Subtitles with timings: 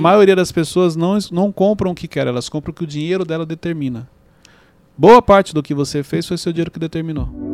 [0.00, 2.86] A maioria das pessoas não, não compram o que quer, elas compram o que o
[2.86, 4.08] dinheiro dela determina.
[4.96, 7.47] Boa parte do que você fez foi seu dinheiro que determinou.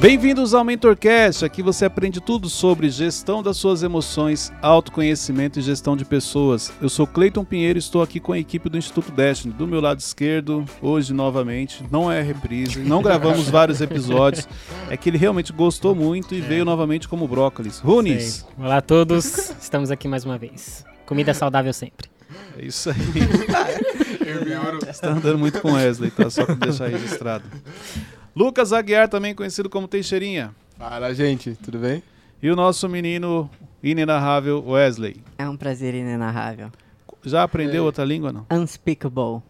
[0.00, 1.44] Bem-vindos ao MentorCast.
[1.44, 6.72] Aqui você aprende tudo sobre gestão das suas emoções, autoconhecimento e gestão de pessoas.
[6.80, 9.52] Eu sou Cleiton Pinheiro e estou aqui com a equipe do Instituto Destiny.
[9.52, 14.48] Do meu lado esquerdo, hoje novamente, não é reprise, não gravamos vários episódios.
[14.88, 16.42] É que ele realmente gostou muito e é.
[16.42, 17.80] veio novamente como brócolis.
[17.80, 18.46] Runes!
[18.56, 20.84] Olá a todos, estamos aqui mais uma vez.
[21.06, 22.08] Comida saudável sempre.
[22.56, 22.96] É isso aí.
[24.80, 26.30] Você está andando muito com Wesley, tá?
[26.30, 27.44] Só para deixar registrado.
[28.38, 30.54] Lucas Aguiar, também conhecido como Teixeirinha.
[30.78, 32.00] Fala, gente, tudo bem?
[32.40, 33.50] E o nosso menino
[33.82, 35.16] inenarrável Wesley.
[35.36, 36.70] É um prazer inenarrável.
[37.24, 37.86] Já aprendeu é.
[37.86, 38.46] outra língua, não?
[38.48, 39.42] Unspeakable.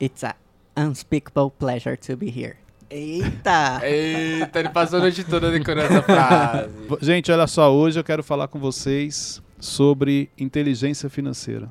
[0.00, 0.36] It's a
[0.76, 2.54] unspeakable pleasure to be here.
[2.88, 3.80] Eita!
[3.84, 6.70] Eita, ele passou a noite toda decorando essa frase.
[7.02, 11.68] Gente, olha só, hoje eu quero falar com vocês sobre inteligência financeira.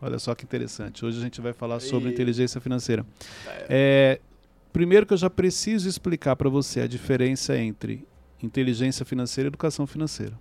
[0.00, 1.04] Olha só que interessante.
[1.04, 2.12] Hoje a gente vai falar sobre e...
[2.12, 3.04] inteligência financeira.
[3.68, 4.20] É,
[4.72, 8.06] Primeiro que eu já preciso explicar para você a diferença entre
[8.42, 10.32] inteligência financeira e educação financeira.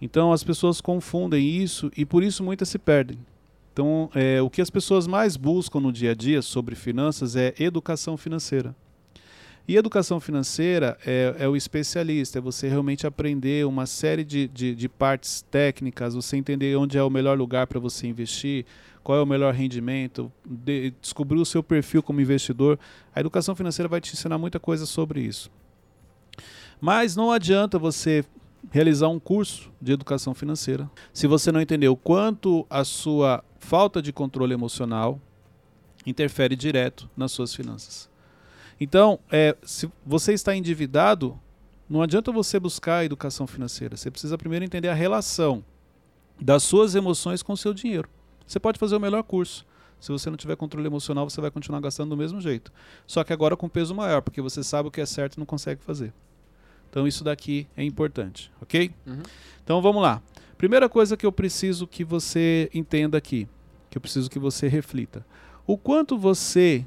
[0.00, 3.18] Então as pessoas confundem isso e por isso muitas se perdem.
[3.72, 7.54] Então é, o que as pessoas mais buscam no dia a dia sobre finanças é
[7.58, 8.74] educação financeira.
[9.66, 14.74] E educação financeira é, é, o especialista, é você realmente aprender uma série de, de,
[14.74, 18.66] de partes técnicas, você entender onde é o melhor lugar para você investir,
[19.04, 22.78] qual é o melhor rendimento, de, descobrir o seu perfil como investidor.
[23.14, 25.50] A educação financeira vai te ensinar muita coisa sobre isso.
[26.80, 28.24] Mas não adianta você
[28.72, 34.00] realizar um curso de educação financeira se você não entender o quanto a sua falta
[34.00, 35.20] de controle emocional
[36.06, 38.08] interfere direto nas suas finanças.
[38.80, 41.38] Então, é, se você está endividado,
[41.88, 43.96] não adianta você buscar a educação financeira.
[43.96, 45.62] Você precisa primeiro entender a relação
[46.40, 48.08] das suas emoções com o seu dinheiro.
[48.46, 49.66] Você pode fazer o melhor curso.
[50.00, 52.70] Se você não tiver controle emocional, você vai continuar gastando do mesmo jeito.
[53.06, 55.46] Só que agora com peso maior, porque você sabe o que é certo e não
[55.46, 56.12] consegue fazer.
[56.90, 58.90] Então isso daqui é importante, ok?
[59.06, 59.22] Uhum.
[59.64, 60.22] Então vamos lá.
[60.58, 63.48] Primeira coisa que eu preciso que você entenda aqui,
[63.90, 65.24] que eu preciso que você reflita.
[65.66, 66.86] O quanto você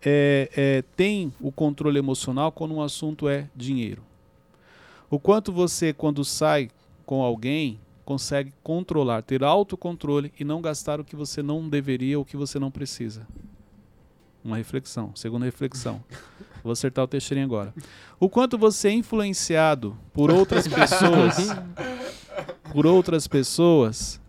[0.00, 4.02] é, é, tem o controle emocional quando um assunto é dinheiro?
[5.10, 6.70] O quanto você, quando sai
[7.04, 12.22] com alguém, consegue controlar, ter autocontrole e não gastar o que você não deveria ou
[12.22, 13.26] o que você não precisa.
[14.44, 15.12] Uma reflexão.
[15.14, 16.04] Segunda reflexão.
[16.62, 17.74] Vou acertar o Teixeirinho agora.
[18.20, 21.36] O quanto você é influenciado por outras pessoas,
[22.72, 24.20] por outras pessoas,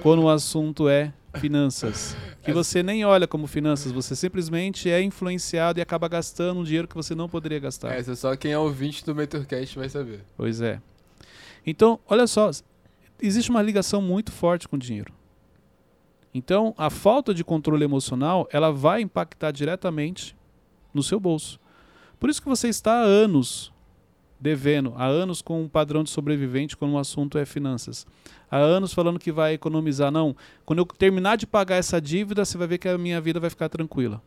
[0.00, 2.16] quando o assunto é finanças.
[2.42, 6.86] Que você nem olha como finanças, você simplesmente é influenciado e acaba gastando um dinheiro
[6.86, 7.92] que você não poderia gastar.
[7.94, 10.20] Essa é só quem é ouvinte do MentorCast vai saber.
[10.36, 10.80] Pois é.
[11.66, 12.50] Então, olha só,
[13.20, 15.12] existe uma ligação muito forte com o dinheiro.
[16.32, 20.36] Então, a falta de controle emocional, ela vai impactar diretamente
[20.92, 21.60] no seu bolso.
[22.18, 23.72] Por isso que você está há anos
[24.40, 28.06] devendo, há anos com um padrão de sobrevivente quando o assunto é finanças.
[28.50, 30.10] Há anos falando que vai economizar.
[30.10, 30.36] Não,
[30.66, 33.48] quando eu terminar de pagar essa dívida, você vai ver que a minha vida vai
[33.48, 34.20] ficar tranquila.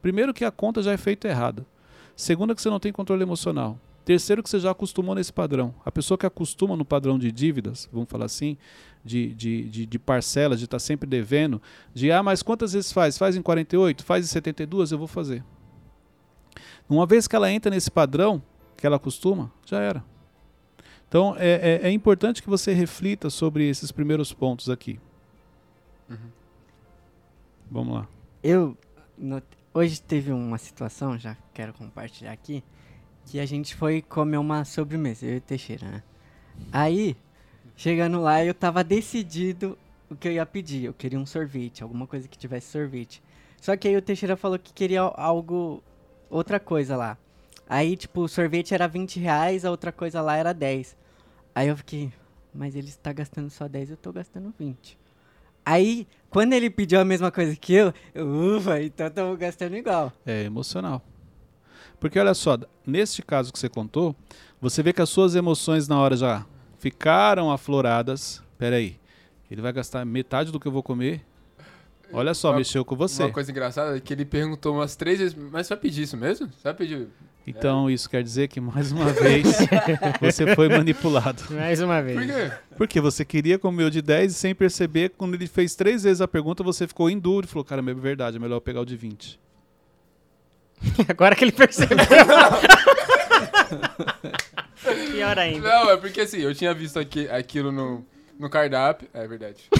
[0.00, 1.66] Primeiro que a conta já é feita errada.
[2.14, 3.78] Segundo que você não tem controle emocional.
[4.04, 5.74] Terceiro, que você já acostumou nesse padrão.
[5.84, 8.56] A pessoa que acostuma no padrão de dívidas, vamos falar assim,
[9.04, 11.60] de, de, de, de parcelas, de estar tá sempre devendo,
[11.94, 13.16] de, ah, mas quantas vezes faz?
[13.18, 14.04] Faz em 48?
[14.04, 14.92] Faz em 72?
[14.92, 15.44] Eu vou fazer.
[16.88, 18.42] Uma vez que ela entra nesse padrão,
[18.76, 20.04] que ela acostuma, já era.
[21.08, 24.98] Então, é, é, é importante que você reflita sobre esses primeiros pontos aqui.
[26.08, 26.30] Uhum.
[27.70, 28.08] Vamos lá.
[28.42, 28.76] Eu,
[29.16, 29.42] no,
[29.74, 32.62] hoje teve uma situação, já quero compartilhar aqui,
[33.30, 36.02] que a gente foi comer uma sobremesa, eu e o Teixeira, né?
[36.72, 37.16] Aí,
[37.76, 39.78] chegando lá, eu tava decidido
[40.10, 40.86] o que eu ia pedir.
[40.86, 43.22] Eu queria um sorvete, alguma coisa que tivesse sorvete.
[43.60, 45.80] Só que aí o Teixeira falou que queria algo,
[46.28, 47.16] outra coisa lá.
[47.68, 50.96] Aí, tipo, o sorvete era 20 reais, a outra coisa lá era 10.
[51.54, 52.12] Aí eu fiquei,
[52.52, 54.98] mas ele está gastando só 10, eu tô gastando 20.
[55.64, 60.12] Aí, quando ele pediu a mesma coisa que eu, eu ufa, então estamos gastando igual.
[60.26, 61.00] É emocional.
[62.00, 64.16] Porque olha só, neste caso que você contou,
[64.58, 66.46] você vê que as suas emoções na hora já
[66.78, 68.42] ficaram afloradas.
[68.58, 68.98] Pera aí,
[69.50, 71.22] ele vai gastar metade do que eu vou comer.
[72.12, 73.22] Olha só, uma, mexeu com você.
[73.22, 76.16] Uma coisa engraçada é que ele perguntou umas três vezes, mas você vai pedir isso
[76.16, 76.48] mesmo?
[76.48, 77.08] Você vai pedir...
[77.46, 77.92] Então é.
[77.92, 79.46] isso quer dizer que mais uma vez
[80.20, 81.42] você foi manipulado.
[81.50, 82.18] Mais uma vez.
[82.18, 82.52] Por quê?
[82.76, 86.20] Porque você queria comer o de 10 e sem perceber, quando ele fez três vezes
[86.20, 88.80] a pergunta, você ficou em dúvida e falou, cara, é verdade, é melhor eu pegar
[88.80, 89.38] o de 20.
[91.08, 91.98] Agora que ele percebeu.
[95.12, 95.68] Pior ainda.
[95.68, 98.04] Não, é porque assim, eu tinha visto aqui, aquilo no,
[98.38, 99.08] no cardápio.
[99.12, 99.64] É verdade.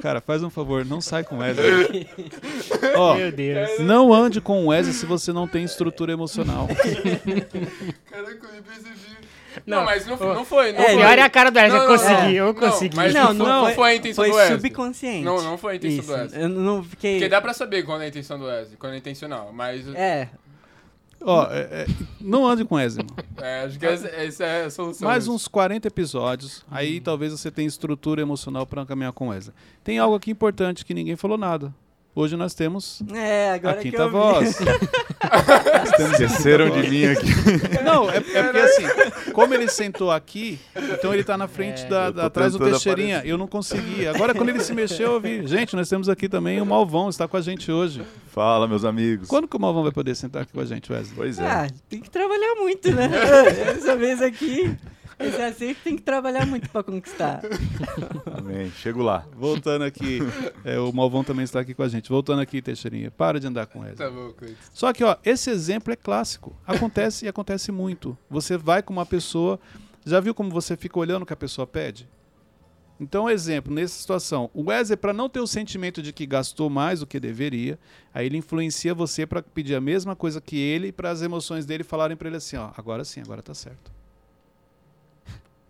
[0.00, 2.08] Cara, faz um favor, não sai com o Wesley.
[2.96, 3.78] Ó, Meu Deus.
[3.80, 6.68] não ande com o Wesley se você não tem estrutura emocional.
[8.10, 9.17] Caraca, eu nem percebi.
[9.68, 10.72] Não, mas não, não foi.
[10.72, 10.94] Não é, foi.
[10.94, 11.54] O pior é a cara do.
[11.58, 12.96] Não, Eu não, consegui, eu consegui.
[12.96, 14.56] mas Não, não, não foi, foi a intenção Foi do Wesley.
[14.60, 15.24] subconsciente.
[15.24, 16.42] Não, não foi a intenção Isso, do Wesley.
[16.42, 17.12] Eu não fiquei.
[17.14, 19.50] Porque dá pra saber quando é a intenção do Wesley, quando é intencional.
[19.52, 20.28] Mas É,
[21.20, 21.86] Ó, é- é,
[22.20, 22.78] não ande com o
[23.42, 25.06] é, acho que essa, essa é a solução.
[25.08, 25.34] Mais mesmo.
[25.34, 29.54] uns 40 episódios, aí talvez você tenha estrutura emocional pra caminhar com o Wesley.
[29.82, 31.74] Tem algo aqui importante que ninguém falou nada.
[32.18, 34.12] Hoje nós temos é, agora a que quinta eu vi.
[34.12, 34.58] voz.
[36.12, 37.26] Esqueceram de mim aqui.
[37.84, 42.06] Não, é, é porque assim, como ele sentou aqui, então ele tá na frente da,
[42.06, 43.18] Eu tô da- atrás do Teixeirinha.
[43.18, 43.32] aparecer.
[43.32, 44.04] Eu não consegui.
[44.08, 45.46] Agora, quando ele se mexeu, eu vi.
[45.46, 48.02] Gente, nós temos aqui também o Malvão, está com a gente hoje.
[48.32, 49.28] Fala, meus amigos.
[49.28, 51.14] Quando que o Malvão vai poder sentar aqui com a gente, Wesley?
[51.14, 51.46] Pois é.
[51.46, 53.08] Ah, tem que trabalhar muito, né?
[53.78, 54.76] Essa vez aqui,
[55.18, 57.40] esse acerto tem que trabalhar muito pra conquistar.
[58.32, 58.70] Amém.
[58.70, 59.26] Chego lá.
[59.36, 60.20] Voltando aqui,
[60.64, 62.08] é, o Malvão também está aqui com a gente.
[62.08, 63.96] Voltando aqui, Teixeirinha, para de andar com Wesley.
[63.96, 64.56] Tá bom, Cleiton.
[64.72, 66.56] Só que, ó, esse exemplo é clássico.
[66.66, 68.16] Acontece e acontece muito.
[68.30, 69.58] Você vai com uma pessoa,
[70.06, 72.08] já viu como você fica olhando o que a pessoa pede?
[73.00, 77.00] Então, exemplo, nessa situação, o Wesley, para não ter o sentimento de que gastou mais
[77.00, 77.78] do que deveria,
[78.12, 81.84] aí ele influencia você para pedir a mesma coisa que ele, para as emoções dele
[81.84, 83.97] falarem para ele assim: ó, agora sim, agora tá certo.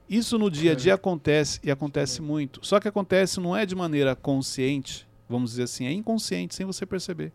[0.08, 2.60] Isso no dia a dia acontece e acontece muito.
[2.64, 6.86] Só que acontece não é de maneira consciente, vamos dizer assim, é inconsciente, sem você
[6.86, 7.32] perceber.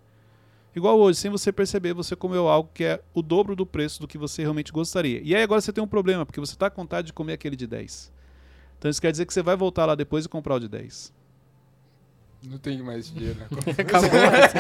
[0.76, 4.08] Igual hoje, sem você perceber, você comeu algo que é o dobro do preço do
[4.08, 5.22] que você realmente gostaria.
[5.24, 7.56] E aí agora você tem um problema, porque você está com vontade de comer aquele
[7.56, 8.12] de 10.
[8.80, 11.14] Então isso quer dizer que você vai voltar lá depois e comprar o de 10.
[12.50, 13.82] Não tem mais dinheiro na conta.
[13.82, 14.10] Acabou.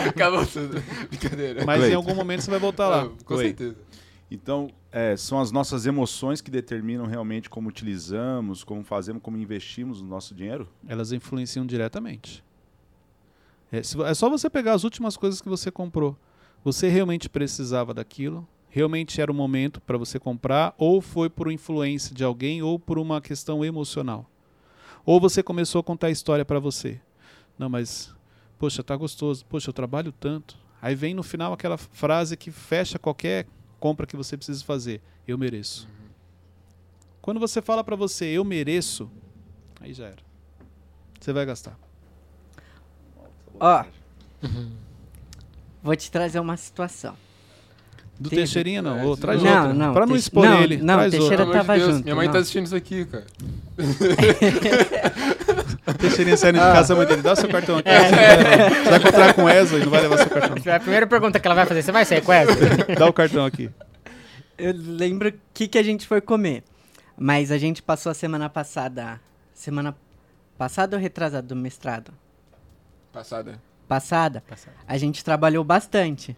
[0.09, 0.83] Acabou tudo.
[1.09, 1.65] Brincadeira.
[1.65, 3.03] Mas em algum momento você vai voltar lá.
[3.03, 3.75] Ah, com Oi.
[4.33, 10.01] Então, é, são as nossas emoções que determinam realmente como utilizamos, como fazemos, como investimos
[10.01, 10.67] o nosso dinheiro?
[10.87, 12.43] Elas influenciam diretamente.
[13.71, 16.17] É, se é só você pegar as últimas coisas que você comprou.
[16.63, 18.47] Você realmente precisava daquilo?
[18.69, 20.73] Realmente era o momento para você comprar?
[20.79, 24.27] Ou foi por influência de alguém ou por uma questão emocional?
[25.05, 26.99] Ou você começou a contar a história para você?
[27.55, 28.11] Não, mas,
[28.57, 29.45] poxa, tá gostoso.
[29.45, 30.57] Poxa, eu trabalho tanto.
[30.81, 33.45] Aí vem no final aquela frase que fecha qualquer
[33.83, 35.01] compra que você precisa fazer.
[35.27, 35.89] Eu mereço.
[37.21, 39.11] Quando você fala para você, eu mereço,
[39.81, 40.23] aí já era.
[41.19, 41.77] Você vai gastar.
[43.59, 43.83] Ó,
[45.83, 47.17] vou te trazer uma situação.
[48.17, 48.81] Do Teve.
[48.81, 48.99] Não, não.
[48.99, 49.73] É, Ô, traz não, outra.
[49.73, 51.59] não, Pra não expor não, ele, não, traz Teixeira outra.
[51.59, 52.33] Tava Deus, junto, Minha mãe não.
[52.33, 53.27] tá assistindo isso aqui, cara.
[55.99, 57.89] Teixeirinha saindo de casa, a mãe dele, dá seu cartão aqui.
[57.89, 58.09] É.
[58.69, 60.73] Você vai encontrar com o Wesley, não vai levar seu cartão.
[60.73, 62.53] A primeira pergunta que ela vai fazer, você vai sair com essa?
[62.97, 63.69] Dá o cartão aqui.
[64.57, 66.63] Eu lembro o que, que a gente foi comer.
[67.17, 69.19] Mas a gente passou a semana passada.
[69.53, 69.95] Semana
[70.57, 72.13] passada ou retrasada do mestrado?
[73.11, 73.61] Passada.
[73.87, 74.43] Passada.
[74.87, 76.35] A gente trabalhou bastante.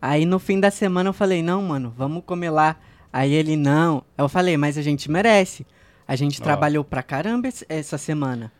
[0.00, 2.76] Aí no fim da semana eu falei, não, mano, vamos comer lá.
[3.12, 4.02] Aí ele, não.
[4.16, 5.66] Eu falei, mas a gente merece.
[6.06, 6.44] A gente Ó.
[6.44, 8.50] trabalhou pra caramba essa semana.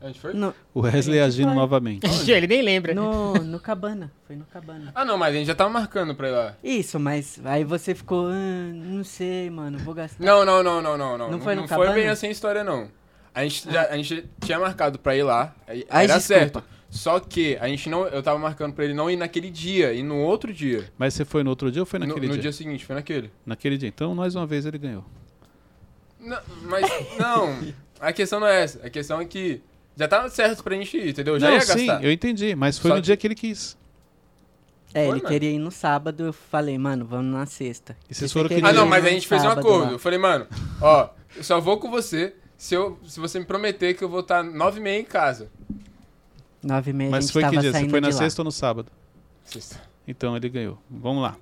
[0.00, 0.34] A gente foi?
[0.34, 1.54] No, O Wesley agindo vai.
[1.54, 2.06] novamente.
[2.30, 2.94] Ele nem lembra.
[2.94, 4.12] no, no cabana.
[4.26, 4.92] Foi no cabana.
[4.94, 6.54] Ah, não, mas a gente já tava marcando pra ir lá.
[6.62, 10.22] Isso, mas aí você ficou, ah, não sei, mano, vou gastar.
[10.24, 11.16] Não, não, não, não, não.
[11.18, 11.94] Não, Não foi no não foi Cabana?
[11.94, 12.88] bem assim a história, não.
[13.34, 15.54] A gente, já, a gente tinha marcado pra ir lá.
[15.66, 16.40] aí Ai, Era desculpa.
[16.40, 16.64] certo.
[16.88, 18.06] Só que a gente não.
[18.06, 20.84] Eu tava marcando pra ele não ir naquele dia, e no outro dia.
[20.96, 22.42] Mas você foi no outro dia ou foi No, naquele no dia?
[22.42, 23.30] dia seguinte, foi naquele.
[23.44, 23.88] Naquele dia.
[23.88, 25.04] Então, mais uma vez, ele ganhou.
[26.20, 26.86] Não, mas,
[27.18, 27.58] não.
[28.00, 28.86] A questão não é essa.
[28.86, 29.60] A questão é que
[29.96, 31.38] já tava certo pra gente ir, entendeu?
[31.40, 32.04] Já não, ia sim, gastar.
[32.04, 32.54] eu entendi.
[32.54, 33.76] Mas foi Só no que- dia que ele quis.
[34.94, 35.28] É, Foi, ele mano?
[35.28, 37.96] queria ir no sábado, eu falei, mano, vamos na sexta.
[38.08, 39.84] E vocês Você foram que Ah, não, mas a gente fez um acordo.
[39.86, 39.92] lá.
[39.92, 40.46] Eu falei, mano,
[40.80, 44.20] ó, eu só vou com você se, eu, se você me prometer que eu vou
[44.20, 45.50] estar nove e meia em casa.
[46.62, 47.72] Nove e meia a Mas gente foi que dia?
[47.72, 48.90] Você foi na sexta ou no sábado?
[49.44, 49.80] Sexta.
[50.08, 50.78] Então ele ganhou.
[50.88, 51.36] Vamos lá.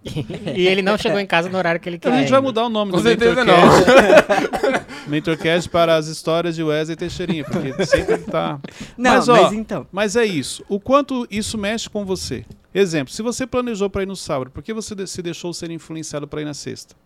[0.54, 2.20] E ele não chegou em casa no horário que ele Então queria.
[2.20, 4.84] a gente vai mudar o nome Com do certeza Mentorcast.
[5.06, 8.58] Mentorcast para as histórias de Wesley Teixeirinha, porque sempre tá...
[8.96, 10.64] Não, Mas, mas, ó, então, Mas é isso.
[10.68, 12.46] O quanto isso mexe com você.
[12.74, 16.26] Exemplo, se você planejou para ir no sábado, por que você se deixou ser influenciado
[16.26, 16.96] para ir na sexta?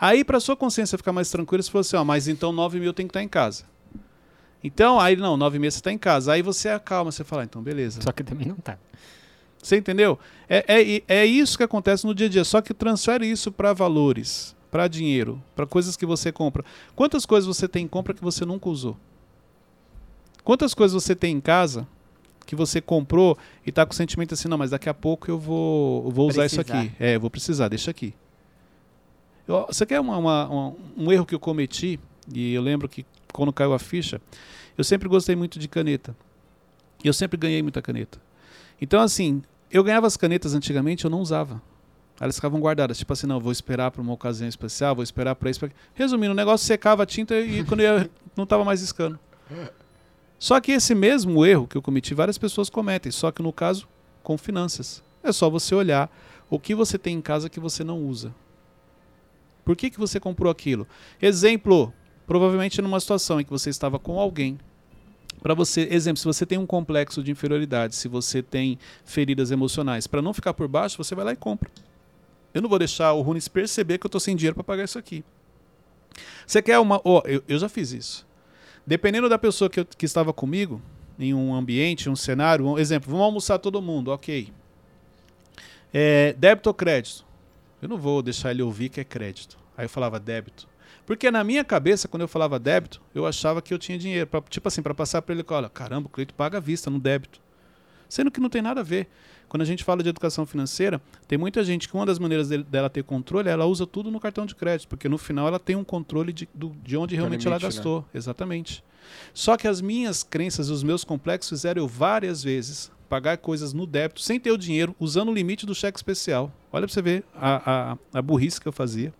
[0.00, 2.92] Aí, para sua consciência ficar mais tranquila, você falou assim: ó, mas então 9 mil
[2.92, 3.64] tem que estar em casa.
[4.62, 6.32] Então, aí não, 9 mil você está em casa.
[6.32, 8.00] Aí você acalma, você fala: ah, então beleza.
[8.02, 8.76] Só que também não tá.
[9.66, 10.18] Você entendeu?
[10.48, 12.44] É, é, é isso que acontece no dia a dia.
[12.44, 16.62] Só que transfere isso para valores, para dinheiro, para coisas que você compra.
[16.94, 18.96] Quantas coisas você tem em compra que você nunca usou?
[20.42, 21.88] Quantas coisas você tem em casa
[22.46, 25.38] que você comprou e tá com o sentimento assim, não, mas daqui a pouco eu
[25.38, 26.92] vou, eu vou usar isso aqui.
[27.00, 28.12] É, eu vou precisar, deixa aqui.
[29.48, 31.98] Eu- você quer uma- uma- uma- um erro que eu cometi?
[32.34, 34.20] E eu lembro que quando caiu a ficha,
[34.76, 36.14] eu sempre gostei muito de caneta.
[37.02, 38.20] E eu sempre ganhei muita caneta.
[38.80, 39.42] Então, assim,
[39.76, 41.60] eu ganhava as canetas antigamente, eu não usava.
[42.20, 42.96] Elas ficavam guardadas.
[42.96, 45.60] Tipo assim, não, vou esperar para uma ocasião especial, vou esperar para isso.
[45.60, 45.70] Pra...
[45.94, 49.18] Resumindo, o negócio secava a tinta e quando ia, não estava mais riscando.
[50.38, 53.10] Só que esse mesmo erro que eu cometi, várias pessoas cometem.
[53.10, 53.88] Só que no caso,
[54.22, 55.02] com finanças.
[55.22, 56.10] É só você olhar
[56.48, 58.34] o que você tem em casa que você não usa.
[59.64, 60.86] Por que, que você comprou aquilo?
[61.20, 61.92] Exemplo,
[62.26, 64.58] provavelmente numa situação em que você estava com alguém.
[65.44, 70.06] Para você, exemplo, se você tem um complexo de inferioridade, se você tem feridas emocionais,
[70.06, 71.70] para não ficar por baixo, você vai lá e compra.
[72.54, 74.98] Eu não vou deixar o Runes perceber que eu estou sem dinheiro para pagar isso
[74.98, 75.22] aqui.
[76.46, 76.98] Você quer uma.
[77.04, 78.26] ó, eu, eu já fiz isso.
[78.86, 80.80] Dependendo da pessoa que, eu- que estava comigo,
[81.18, 84.50] em um ambiente, um cenário, um exemplo, vamos almoçar todo mundo, ok.
[85.92, 87.22] É, débito ou crédito?
[87.82, 89.58] Eu não vou deixar ele ouvir que é crédito.
[89.76, 90.66] Aí eu falava débito.
[91.06, 94.26] Porque na minha cabeça, quando eu falava débito, eu achava que eu tinha dinheiro.
[94.26, 96.98] Pra, tipo assim, para passar para ele, olha, caramba, o Cleito paga à vista no
[96.98, 97.40] débito.
[98.08, 99.08] Sendo que não tem nada a ver.
[99.48, 102.64] Quando a gente fala de educação financeira, tem muita gente que uma das maneiras dele-
[102.64, 105.76] dela ter controle, ela usa tudo no cartão de crédito, porque no final ela tem
[105.76, 107.76] um controle de, do- de onde realmente ela limite, né?
[107.76, 108.04] gastou.
[108.12, 108.82] Exatamente.
[109.32, 113.86] Só que as minhas crenças, os meus complexos fizeram eu várias vezes pagar coisas no
[113.86, 116.50] débito, sem ter o dinheiro, usando o limite do cheque especial.
[116.72, 119.12] Olha pra você ver a, a, a burrice que eu fazia.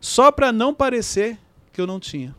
[0.00, 1.38] Só para não parecer
[1.72, 2.34] que eu não tinha.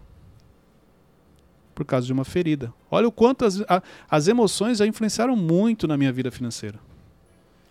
[1.76, 2.74] Por causa de uma ferida.
[2.90, 6.80] Olha o quanto as, a- as emoções já influenciaram muito na minha vida financeira.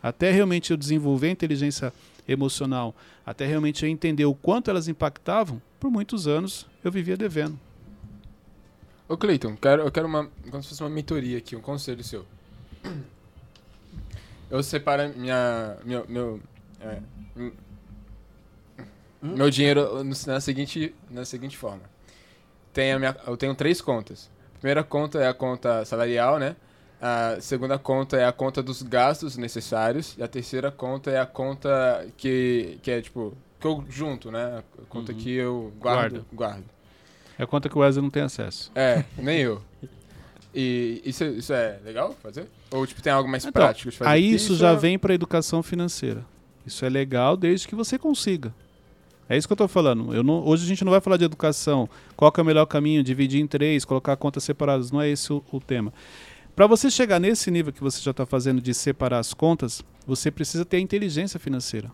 [0.03, 1.93] Até realmente eu desenvolver a inteligência
[2.27, 2.95] emocional,
[3.27, 7.59] até realmente eu entender o quanto elas impactavam, por muitos anos eu vivia devendo.
[9.09, 10.31] Ô, Cleiton, quero, eu quero uma.
[10.51, 12.25] Como se fosse uma mentoria aqui, um conselho seu.
[14.49, 15.77] Eu separo minha.
[15.85, 16.07] Meu.
[16.09, 16.41] meu
[16.81, 17.01] é,
[19.23, 21.83] hum, meu dinheiro na seguinte, na seguinte forma.
[22.73, 24.31] Tem a minha, eu tenho três contas.
[24.57, 26.55] A primeira conta é a conta salarial, né?
[27.01, 30.15] A segunda conta é a conta dos gastos necessários.
[30.19, 33.35] E a terceira conta é a conta que, que é tipo.
[33.59, 34.63] Que eu junto, né?
[34.79, 35.19] A conta Uhum.
[35.19, 36.13] que eu guardo.
[36.13, 36.27] Guarda.
[36.33, 36.65] guardo.
[37.39, 38.71] É a conta que o Wesley não tem acesso.
[38.75, 39.63] É, nem eu.
[40.55, 42.49] E isso, isso é legal fazer?
[42.71, 44.11] Ou tipo, tem algo mais Então, prático de fazer?
[44.11, 46.25] Aí Porque isso já é- vem para educação financeira.
[46.67, 48.53] Isso é legal desde que você consiga.
[49.31, 50.13] É isso que eu estou falando.
[50.13, 51.89] Eu não, hoje a gente não vai falar de educação.
[52.17, 53.01] Qual que é o melhor caminho?
[53.01, 54.91] Dividir em três, colocar contas separadas.
[54.91, 55.95] Não é esse o, o tema.
[56.57, 60.33] Para você chegar nesse nível que você já está fazendo de separar as contas, você
[60.33, 61.93] precisa ter a inteligência financeira.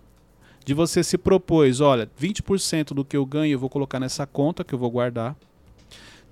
[0.65, 4.65] De você se propôs, olha, 20% do que eu ganho eu vou colocar nessa conta
[4.65, 5.37] que eu vou guardar.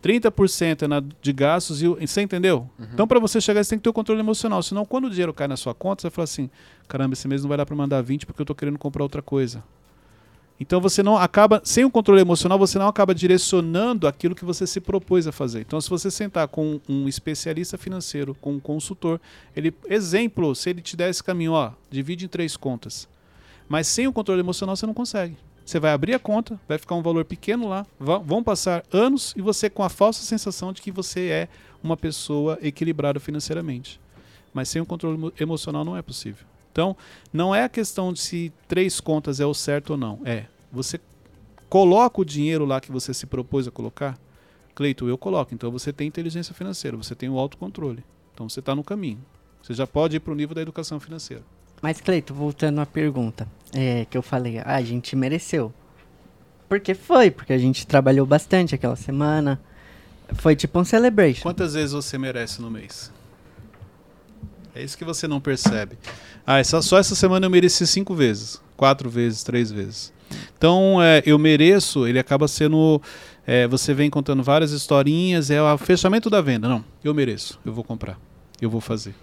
[0.02, 2.68] 30% é na de gastos e você entendeu?
[2.94, 5.34] Então para você chegar você tem que ter o controle emocional, senão quando o dinheiro
[5.34, 6.50] cai na sua conta, você fala assim:
[6.88, 9.20] "Caramba, esse mês não vai dar para mandar 20 porque eu estou querendo comprar outra
[9.22, 9.62] coisa".
[10.58, 14.66] Então você não acaba, sem o controle emocional, você não acaba direcionando aquilo que você
[14.66, 15.60] se propôs a fazer.
[15.62, 19.20] Então se você sentar com um especialista financeiro, com um consultor,
[19.56, 23.08] ele exemplo, se ele te der esse caminho, ó, divide em três contas.
[23.68, 25.36] Mas sem o controle emocional você não consegue.
[25.64, 29.40] Você vai abrir a conta, vai ficar um valor pequeno lá, vão passar anos e
[29.40, 31.48] você com a falsa sensação de que você é
[31.82, 33.98] uma pessoa equilibrada financeiramente.
[34.52, 36.46] Mas sem o controle emo- emocional não é possível.
[36.74, 36.96] Então,
[37.32, 40.18] não é a questão de se três contas é o certo ou não.
[40.24, 40.98] É, você
[41.68, 44.18] coloca o dinheiro lá que você se propôs a colocar.
[44.74, 45.54] Cleito, eu coloco.
[45.54, 48.02] Então você tem inteligência financeira, você tem o autocontrole.
[48.34, 49.24] Então você está no caminho.
[49.62, 51.44] Você já pode ir para o nível da educação financeira.
[51.80, 55.72] Mas, Cleito, voltando à pergunta é, que eu falei, a gente mereceu.
[56.68, 59.60] Porque foi, porque a gente trabalhou bastante aquela semana.
[60.34, 61.42] Foi tipo um celebration.
[61.42, 63.12] Quantas vezes você merece no mês?
[64.74, 65.96] É isso que você não percebe.
[66.46, 68.60] Ah, essa, só essa semana eu mereci cinco vezes.
[68.76, 70.12] Quatro vezes, três vezes.
[70.58, 73.00] Então, é, eu mereço, ele acaba sendo.
[73.46, 76.68] é, você vem contando várias historinhas, é o fechamento da venda.
[76.68, 78.18] Não, eu mereço, eu vou comprar,
[78.60, 79.14] eu vou fazer.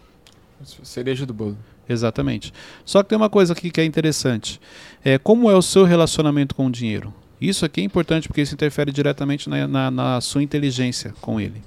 [0.84, 1.58] Cereja do bolo.
[1.89, 2.53] Exatamente.
[2.86, 4.62] Só que tem uma coisa aqui que é interessante.
[5.03, 7.13] É, como é o seu relacionamento com o dinheiro?
[7.41, 11.62] Isso aqui é importante porque isso interfere diretamente na, na- na sua inteligência com ele.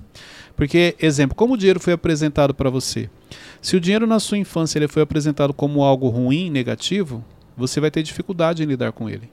[0.56, 3.11] Porque, exemplo, como o dinheiro foi apresentado para você?
[3.61, 7.25] Se o dinheiro na sua infância ele foi apresentado como algo ruim, negativo,
[7.56, 9.28] você vai ter dificuldade em lidar com ele.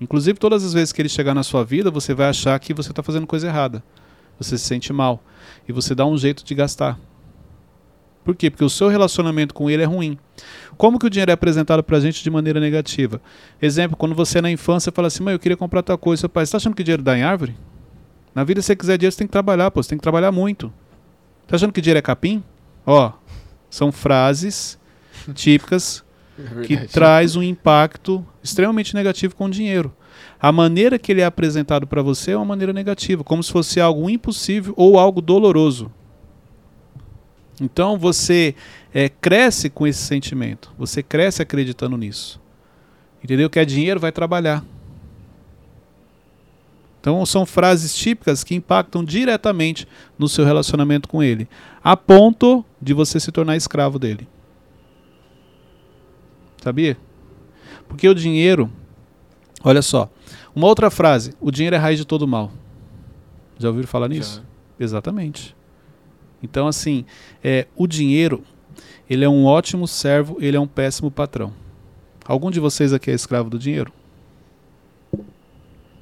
[0.00, 2.90] Inclusive, todas as vezes que ele chegar na sua vida, você vai achar que você
[2.90, 3.82] está fazendo coisa errada.
[4.38, 5.22] Você se sente mal.
[5.66, 6.98] E você dá um jeito de gastar.
[8.22, 8.50] Por quê?
[8.50, 10.18] Porque o seu relacionamento com ele é ruim.
[10.76, 13.22] Como que o dinheiro é apresentado pra gente de maneira negativa?
[13.62, 16.44] Exemplo, quando você na infância fala assim, mãe, eu queria comprar tal coisa, seu pai,
[16.44, 17.54] você tá achando que dinheiro dá em árvore?
[18.36, 20.30] Na vida, se você quiser dinheiro, você tem que trabalhar, pô, você tem que trabalhar
[20.30, 20.70] muito.
[21.46, 22.44] Tá achando que dinheiro é capim?
[22.84, 23.10] Ó,
[23.70, 24.78] são frases
[25.32, 26.04] típicas
[26.38, 29.90] É que traz um impacto extremamente negativo com o dinheiro.
[30.38, 33.80] A maneira que ele é apresentado para você é uma maneira negativa, como se fosse
[33.80, 35.90] algo impossível ou algo doloroso.
[37.58, 38.54] Então você
[38.92, 42.38] é, cresce com esse sentimento, você cresce acreditando nisso.
[43.24, 43.48] Entendeu?
[43.48, 44.62] Que é dinheiro, vai trabalhar.
[47.06, 49.86] Então são frases típicas que impactam diretamente
[50.18, 51.48] no seu relacionamento com ele,
[51.80, 54.26] a ponto de você se tornar escravo dele.
[56.60, 56.96] Sabia?
[57.86, 58.68] Porque o dinheiro,
[59.62, 60.10] olha só,
[60.52, 62.50] uma outra frase, o dinheiro é raiz de todo mal.
[63.56, 64.42] Já ouviram falar nisso?
[64.76, 64.84] Já.
[64.84, 65.54] Exatamente.
[66.42, 67.04] Então assim,
[67.40, 68.42] é, o dinheiro,
[69.08, 71.52] ele é um ótimo servo, ele é um péssimo patrão.
[72.24, 73.92] Algum de vocês aqui é escravo do dinheiro?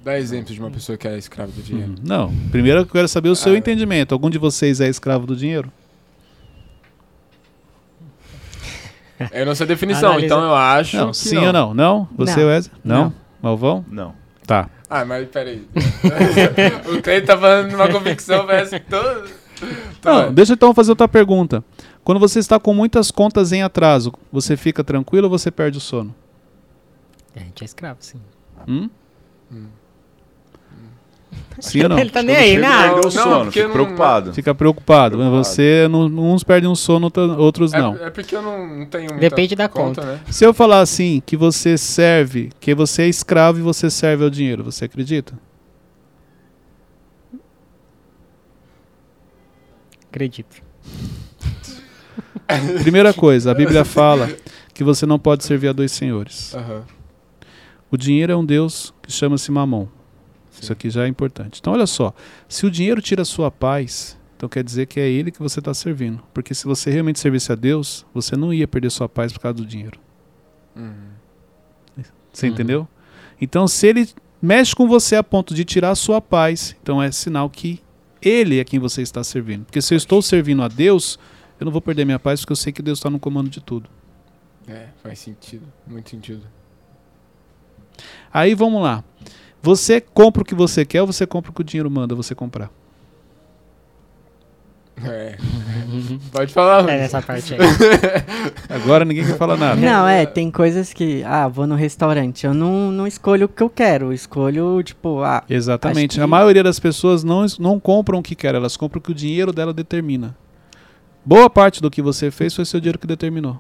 [0.05, 1.93] Dá exemplos de uma pessoa que é escravo do dinheiro.
[1.93, 1.97] Uhum.
[2.03, 2.35] Não.
[2.51, 4.13] Primeiro eu quero saber o seu ah, entendimento.
[4.13, 5.73] Algum de vocês é escravo do dinheiro?
[9.33, 10.27] Eu não sei a definição, Analisa.
[10.27, 10.97] então eu acho.
[10.99, 11.47] Não, sim não.
[11.47, 11.75] ou não?
[11.75, 12.09] Não?
[12.19, 12.49] Você, não.
[12.49, 12.77] Wesley?
[12.85, 12.97] Não?
[13.05, 13.15] não?
[13.41, 13.85] Malvão?
[13.89, 14.15] Não.
[14.47, 14.69] Tá.
[14.91, 15.67] Ah, mas peraí.
[16.87, 19.31] o Cleiton tá falando uma convicção, parece que todo.
[20.05, 21.65] Não, deixa eu então fazer outra pergunta.
[22.03, 25.81] Quando você está com muitas contas em atraso, você fica tranquilo ou você perde o
[25.81, 26.15] sono?
[27.35, 28.21] A gente é escravo, sim.
[28.69, 28.83] Hum?
[28.83, 28.91] Hum.
[31.61, 31.99] Sim ou não?
[31.99, 32.69] Ele tá nem aí, né?
[32.91, 34.33] Perdeu o sono, fica preocupado.
[34.35, 35.17] Fica preocupado.
[35.17, 35.45] preocupado.
[35.45, 37.97] Você, uns perdem um sono, outros é, não.
[37.97, 40.03] É, porque eu não tenho muita Depende da conta.
[40.03, 40.13] conta.
[40.15, 40.21] Né?
[40.31, 44.31] Se eu falar assim, que você serve, que você é escravo e você serve ao
[44.31, 45.35] dinheiro, você acredita?
[50.09, 50.63] Acredito.
[52.83, 54.29] Primeira coisa, a Bíblia fala
[54.73, 56.53] que você não pode servir a dois senhores.
[56.55, 56.83] Uhum.
[57.91, 59.87] O dinheiro é um Deus que chama-se Mamon.
[60.65, 61.61] Isso aqui já é importante.
[61.61, 62.13] Então, olha só:
[62.49, 65.61] se o dinheiro tira a sua paz, então quer dizer que é ele que você
[65.61, 66.23] está servindo.
[66.33, 69.55] Porque se você realmente servisse a Deus, você não ia perder sua paz por causa
[69.55, 69.99] do dinheiro.
[70.75, 71.15] Uhum.
[72.33, 72.53] Você uhum.
[72.53, 72.89] entendeu?
[73.41, 74.09] Então, se ele
[74.43, 77.81] mexe com você a ponto de tirar a sua paz, então é sinal que
[78.21, 79.65] ele é quem você está servindo.
[79.65, 81.19] Porque se eu estou servindo a Deus,
[81.61, 83.61] eu não vou perder minha paz porque eu sei que Deus está no comando de
[83.61, 83.89] tudo.
[84.67, 85.67] É, faz sentido.
[85.87, 86.47] Muito sentido.
[88.33, 89.05] Aí vamos lá.
[89.65, 92.35] Você compra o que você quer ou você compra o que o dinheiro manda você
[92.35, 92.71] comprar?
[95.03, 95.39] É.
[96.31, 96.87] Pode falar.
[96.87, 97.61] É nessa parte aí.
[98.69, 99.81] Agora ninguém quer falar nada.
[99.81, 101.25] Não, é, tem coisas que.
[101.25, 102.45] Ah, vou no restaurante.
[102.45, 104.09] Eu não, não escolho o que eu quero.
[104.09, 105.43] Eu escolho, tipo, ah.
[105.49, 106.17] Exatamente.
[106.17, 106.21] Que...
[106.21, 109.15] A maioria das pessoas não, não compram o que quer, elas compram o que o
[109.15, 110.37] dinheiro dela determina.
[111.25, 113.59] Boa parte do que você fez foi seu dinheiro que determinou.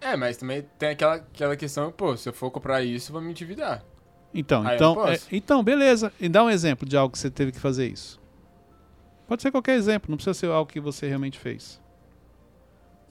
[0.00, 3.20] É, mas também tem aquela, aquela questão, pô, se eu for comprar isso, eu vou
[3.20, 3.84] me endividar.
[4.38, 6.12] Então, então, é, então, beleza.
[6.20, 8.20] E dá um exemplo de algo que você teve que fazer isso.
[9.26, 11.80] Pode ser qualquer exemplo, não precisa ser algo que você realmente fez.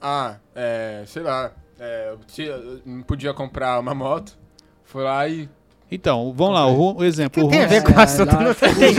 [0.00, 1.52] Ah, é, sei lá.
[1.78, 4.38] É, eu não podia comprar uma moto.
[4.84, 5.50] Fui lá e.
[5.90, 7.44] Então, vamos lá, o, o exemplo.
[7.44, 8.94] O tem a ver com o assunto, não tem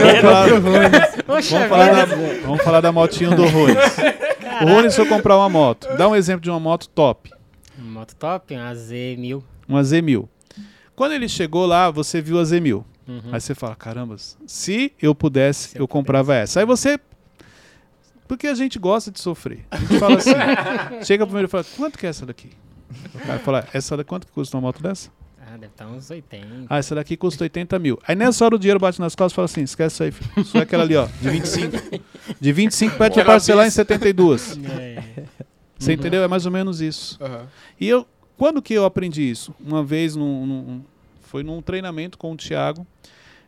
[1.26, 2.04] vamos, falar da,
[2.44, 3.76] vamos falar da motinha do Runes.
[4.62, 5.88] O Runes foi comprar uma moto.
[5.96, 7.30] Dá um exemplo de uma moto top.
[7.76, 9.42] Uma moto top, uma Z1000.
[9.68, 10.28] Uma Z1000.
[11.00, 12.74] Quando ele chegou lá, você viu a Z1000.
[13.08, 13.22] Uhum.
[13.32, 16.42] Aí você fala, caramba, se eu pudesse, se eu, eu comprava pudesse.
[16.42, 16.60] essa.
[16.60, 17.00] Aí você
[18.28, 19.64] porque a gente gosta de sofrer.
[19.70, 20.34] A gente fala assim,
[21.06, 22.50] chega primeiro e fala, quanto que é essa daqui?
[23.14, 25.08] O cara fala, essa daqui, quanto que custa uma moto dessa?
[25.40, 26.66] Ah, deve estar uns 80.
[26.68, 27.98] Ah, essa daqui custa 80 mil.
[28.06, 30.30] Aí nessa hora o dinheiro bate nas costas e fala assim, esquece isso aí, filho.
[30.36, 32.00] Isso é aquela ali, ó, de 25.
[32.38, 34.58] De 25 pede pra parcelar em 72.
[34.68, 35.24] É.
[35.78, 36.22] Você entendeu?
[36.22, 37.18] É mais ou menos isso.
[37.22, 37.46] Uhum.
[37.80, 39.54] E eu, quando que eu aprendi isso?
[39.58, 40.84] Uma vez, num, num,
[41.30, 42.84] foi num treinamento com o Thiago,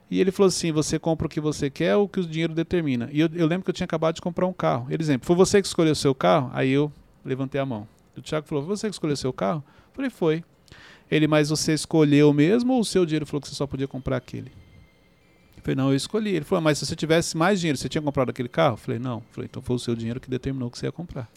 [0.09, 2.55] e ele falou assim: você compra o que você quer ou o que o dinheiro
[2.55, 3.09] determina.
[3.13, 4.87] E eu, eu, lembro que eu tinha acabado de comprar um carro.
[4.89, 6.51] Ele exemplo, foi você que escolheu o seu carro?
[6.55, 6.93] Aí eu
[7.25, 7.89] levantei a mão.
[8.17, 9.65] O Thiago falou: você que escolheu o seu carro?
[9.67, 10.45] Eu falei: foi.
[11.11, 14.17] Ele, mas você escolheu mesmo ou o seu dinheiro falou que você só podia comprar
[14.17, 14.53] aquele?
[15.57, 16.37] Eu falei: não, eu escolhi.
[16.37, 18.75] Ele falou: mas se você tivesse mais dinheiro, você tinha comprado aquele carro?
[18.75, 19.17] Eu falei: não.
[19.17, 21.29] Eu falei: então foi o seu dinheiro que determinou que você ia comprar.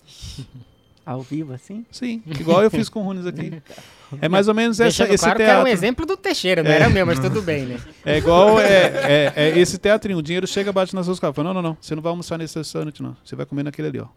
[1.06, 1.86] Ao vivo, assim?
[1.92, 3.62] Sim, igual eu fiz com o Runes aqui.
[4.22, 5.44] É mais ou menos essa, esse claro teatro.
[5.44, 6.76] Que era um exemplo do Teixeira, não é.
[6.76, 7.80] era meu, mas tudo bem, né?
[8.06, 10.20] É igual é, é, é esse teatrinho.
[10.20, 11.36] O dinheiro chega, bate nas suas costas.
[11.36, 11.78] Fala, não, não, não.
[11.82, 13.18] Você não vai almoçar nesse restaurante, não.
[13.26, 14.08] Você vai comer naquele ali, ó.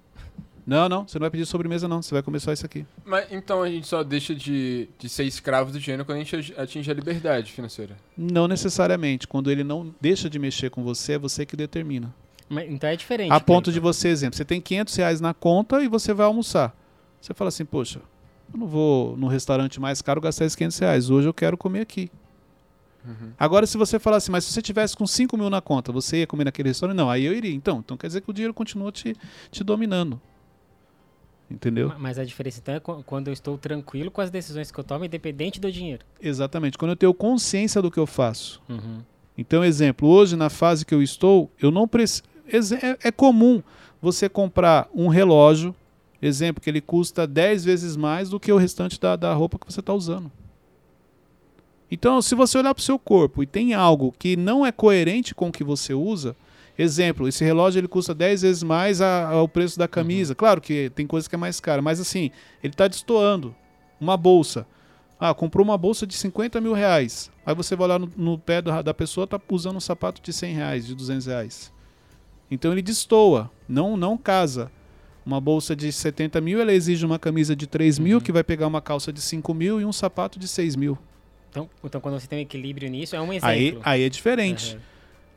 [0.67, 1.09] Não, não.
[1.09, 2.03] Você não vai pedir sobremesa, não.
[2.03, 2.85] Você vai comer só isso aqui.
[3.03, 6.55] Mas então a gente só deixa de, de ser escravo do dinheiro quando a gente
[6.59, 7.97] atinge a liberdade financeira?
[8.17, 9.27] Não necessariamente.
[9.27, 12.15] Quando ele não deixa de mexer com você, é você que determina.
[12.51, 13.33] Mas, então é diferente.
[13.33, 16.75] A ponto de você, exemplo, você tem 500 reais na conta e você vai almoçar.
[17.21, 18.01] Você fala assim, poxa,
[18.53, 21.11] eu não vou no restaurante mais caro gastar esses 500 reais.
[21.11, 22.11] Hoje eu quero comer aqui.
[23.07, 23.31] Uhum.
[23.39, 26.19] Agora, se você falar assim, mas se você tivesse com 5 mil na conta, você
[26.19, 26.97] ia comer naquele restaurante?
[26.97, 27.55] Não, aí eu iria.
[27.55, 29.17] Então, então quer dizer que o dinheiro continua te,
[29.51, 30.21] te dominando.
[31.51, 31.89] Entendeu?
[31.89, 34.79] Ma- Mas a diferença então é qu- quando eu estou tranquilo com as decisões que
[34.79, 36.05] eu tomo, independente do dinheiro.
[36.21, 36.77] Exatamente.
[36.77, 38.61] Quando eu tenho consciência do que eu faço.
[38.69, 39.01] Uhum.
[39.37, 42.23] Então, exemplo, hoje na fase que eu estou, eu não preciso.
[42.83, 43.63] É, é comum
[44.01, 45.75] você comprar um relógio,
[46.21, 49.73] exemplo, que ele custa 10 vezes mais do que o restante da, da roupa que
[49.73, 50.31] você está usando.
[51.91, 55.35] Então, se você olhar para o seu corpo e tem algo que não é coerente
[55.35, 56.37] com o que você usa,
[56.77, 60.35] exemplo, esse relógio ele custa 10 vezes mais a- ao preço da camisa.
[60.35, 62.31] Claro que tem coisa que é mais cara, mas assim,
[62.63, 63.55] ele está destoando.
[64.01, 64.67] Uma bolsa.
[65.19, 67.31] Ah, comprou uma bolsa de 50 mil reais.
[67.45, 70.33] Aí você vai lá no, no pé da, da pessoa, tá usando um sapato de
[70.33, 71.73] 100 reais, de 200 reais.
[72.51, 74.71] Então ele destoa, não, não casa.
[75.29, 78.67] Uma bolsa de 70 mil, ela exige uma camisa de 3 mil, que vai pegar
[78.67, 80.97] uma calça de 5 mil e um sapato de 6 mil.
[81.51, 83.83] Então, então, quando você tem um equilíbrio nisso, é um Aí, exemplo.
[83.85, 84.71] aí é diferente.
[84.73, 84.81] Aham.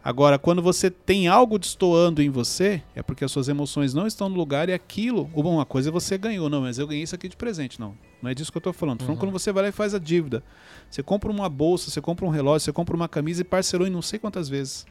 [0.01, 4.29] Agora, quando você tem algo destoando em você, é porque as suas emoções não estão
[4.29, 5.25] no lugar e aquilo.
[5.25, 7.93] Bom, uma coisa você ganhou, não, mas eu ganhei isso aqui de presente, não.
[8.21, 8.99] Não é disso que eu tô falando.
[8.99, 9.27] Tô falando Uhum.
[9.29, 10.41] quando você vai lá e faz a dívida.
[10.89, 13.91] Você compra uma bolsa, você compra um relógio, você compra uma camisa e parcelou em
[13.91, 14.85] não sei quantas vezes.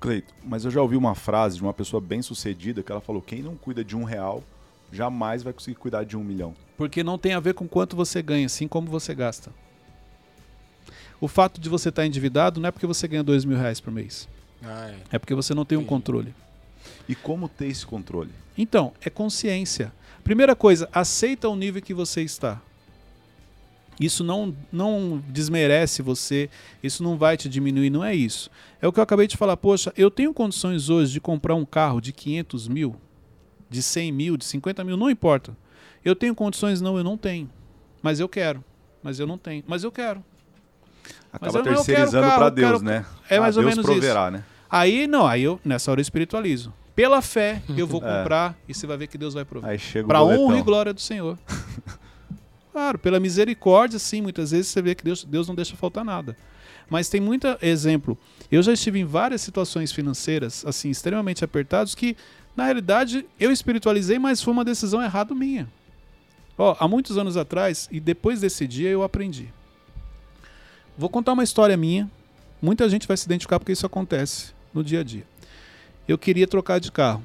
[0.00, 3.22] Cleito, mas eu já ouvi uma frase de uma pessoa bem sucedida que ela falou:
[3.22, 4.42] quem não cuida de um real
[4.92, 6.54] jamais vai conseguir cuidar de um milhão.
[6.76, 9.50] Porque não tem a ver com quanto você ganha, sim como você gasta.
[11.20, 13.92] O fato de você estar endividado não é porque você ganha dois mil reais por
[13.92, 14.28] mês.
[14.62, 15.16] Ah, é.
[15.16, 16.34] É porque você não tem um controle.
[17.08, 18.30] E como ter esse controle?
[18.56, 19.92] Então, é consciência.
[20.22, 22.60] Primeira coisa, aceita o nível que você está.
[24.00, 26.50] Isso não, não desmerece você,
[26.82, 28.50] isso não vai te diminuir, não é isso.
[28.82, 31.64] É o que eu acabei de falar, poxa, eu tenho condições hoje de comprar um
[31.64, 32.96] carro de 500 mil,
[33.70, 35.56] de 100 mil, de 50 mil, não importa.
[36.04, 36.80] Eu tenho condições?
[36.80, 37.48] Não, eu não tenho.
[38.02, 38.62] Mas eu quero.
[39.02, 39.62] Mas eu não tenho.
[39.66, 40.22] Mas eu quero.
[41.32, 43.04] Acaba eu terceirizando eu Deus, quero- né?
[43.28, 44.00] É mais Ah, ou Deus menos isso.
[44.00, 44.44] proverá, né?
[44.70, 46.72] Aí, não, aí eu, nessa hora eu espiritualizo.
[46.94, 48.18] Pela fé, eu vou É.
[48.18, 49.80] comprar e você vai ver que Deus vai prover.
[50.06, 51.38] Para honra e glória do Senhor.
[52.74, 56.36] claro, pela misericórdia, sim, muitas vezes você vê que Deus, Deus não deixa faltar nada.
[56.90, 58.18] Mas tem muito exemplo.
[58.50, 62.16] Eu já estive em várias situações financeiras, assim, extremamente apertadas, que,
[62.56, 65.68] na realidade, eu espiritualizei, mas foi uma decisão errada minha.
[66.58, 69.52] Ó, há muitos anos atrás, e depois desse dia eu aprendi.
[70.98, 72.10] Vou contar uma história minha.
[72.60, 75.24] Muita gente vai se identificar porque isso acontece no dia a dia.
[76.08, 77.24] Eu queria trocar de carro.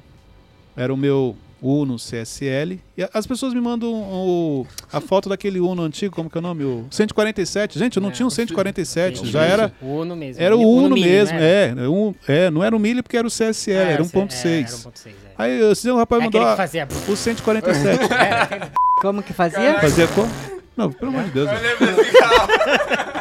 [0.76, 2.80] Era o meu Uno CSL.
[2.96, 6.42] E as pessoas me mandam o- a foto daquele Uno antigo, como que é o
[6.42, 6.64] nome?
[6.64, 7.78] O 147.
[7.78, 9.50] Gente, eu não É, tinha um o 147, Sim, já sim.
[9.52, 10.42] era O Uno mesmo.
[10.42, 11.68] era o Uno Mini, mesmo, né?
[11.68, 14.86] é, um, é, não era o milho porque era o CSL, era É, era 1.6.
[14.86, 15.12] 1.6, é.
[15.36, 16.88] Aí esse dia o rapaz É mandou a- que fazia...
[17.08, 17.98] o 147.
[19.00, 19.80] Como que fazia?
[19.80, 20.28] Fazia como?
[20.76, 21.48] Não, pelo amor de Deus.
[21.50, 21.76] Eu velho.
[21.80, 22.48] lembro desse carro.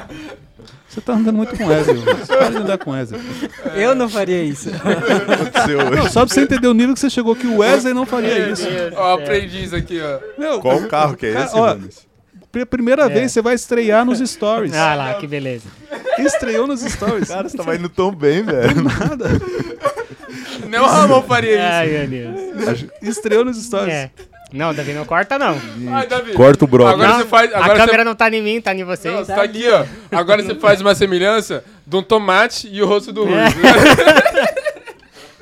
[0.88, 1.98] Você tá andando muito com o Wesley.
[1.98, 2.18] velho.
[2.18, 3.22] Você pode andar com o Wesley.
[3.76, 4.70] Eu não faria isso.
[5.96, 8.50] Não, só pra você entender o nível que você chegou, que o Wesley não faria
[8.50, 8.68] isso.
[8.96, 10.20] Ó, aprendi isso aqui, ó.
[10.40, 11.78] Meu, Qual carro que é Cara, esse, ó,
[12.66, 13.10] primeira É.
[13.10, 14.74] vez você vai estrear nos stories.
[14.74, 15.68] Ah lá, que beleza.
[16.18, 17.28] Estreou nos stories.
[17.28, 18.82] Cara, você tava indo tão bem, velho.
[18.84, 19.30] Nada.
[20.68, 21.64] Nem o Ramon faria isso.
[21.64, 22.86] Ai, meu Deus.
[23.02, 23.94] Estreou nos stories.
[23.94, 24.12] É.
[24.52, 25.56] Não, Davi, não corta não.
[25.92, 26.34] Ai, Davi.
[26.34, 26.94] Corta o brother.
[26.94, 27.54] Agora Não, você faz.
[27.54, 28.04] a Agora câmera você...
[28.04, 29.14] não tá em mim, tá em Não, vocês.
[29.16, 29.86] você tá aqui, ó.
[30.12, 33.34] Agora você faz uma semelhança de um tomate e o rosto do Rui.
[33.36, 34.60] É.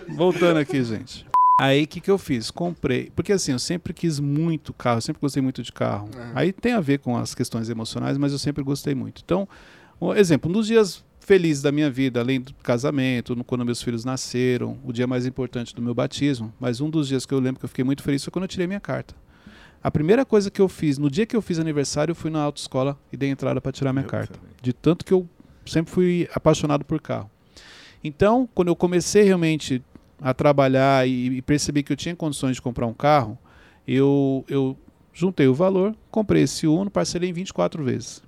[0.14, 1.26] Voltando aqui, gente.
[1.60, 2.52] Aí o que, que eu fiz?
[2.52, 3.12] Comprei.
[3.16, 6.10] Porque assim, eu sempre quis muito carro, eu sempre gostei muito de carro.
[6.16, 6.32] Uhum.
[6.36, 9.22] Aí tem a ver com as questões emocionais, mas eu sempre gostei muito.
[9.26, 9.48] Então,
[10.00, 14.06] um exemplo, um dos dias felizes da minha vida, além do casamento, quando meus filhos
[14.06, 17.60] nasceram, o dia mais importante do meu batismo, mas um dos dias que eu lembro
[17.60, 19.14] que eu fiquei muito feliz foi quando eu tirei minha carta.
[19.84, 22.42] A primeira coisa que eu fiz, no dia que eu fiz aniversário, eu fui na
[22.42, 24.36] autoescola e dei entrada para tirar minha Eu carta.
[24.36, 24.56] também.
[24.62, 25.28] De tanto que eu
[25.66, 27.30] sempre fui apaixonado por carro.
[28.02, 29.84] Então, quando eu comecei realmente
[30.22, 33.38] a trabalhar e, e percebi que eu tinha condições de comprar um carro,
[33.86, 34.78] eu, eu
[35.12, 38.24] juntei o valor, comprei esse Uno, parcelei em 24 vezes.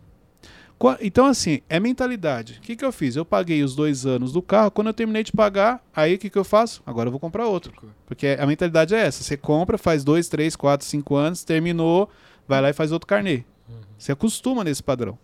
[1.01, 2.59] Então, assim, é mentalidade.
[2.59, 3.15] O que, que eu fiz?
[3.15, 4.71] Eu paguei os dois anos do carro.
[4.71, 6.81] Quando eu terminei de pagar, aí o que, que eu faço?
[6.85, 7.73] Agora eu vou comprar outro.
[8.05, 9.21] Porque a mentalidade é essa.
[9.21, 12.09] Você compra, faz dois, três, quatro, cinco anos, terminou,
[12.47, 13.43] vai lá e faz outro carnê.
[13.97, 15.17] Você acostuma nesse padrão.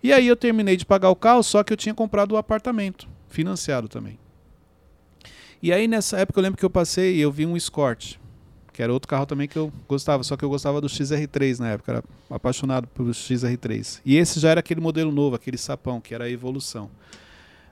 [0.00, 3.08] E aí eu terminei de pagar o carro, só que eu tinha comprado o apartamento,
[3.26, 4.16] financiado também.
[5.60, 8.16] E aí nessa época eu lembro que eu passei e eu vi um Escort,
[8.78, 11.70] que era outro carro também que eu gostava, só que eu gostava do XR3 na
[11.70, 14.00] época, era apaixonado pelo XR3.
[14.06, 16.88] E esse já era aquele modelo novo, aquele sapão, que era a evolução.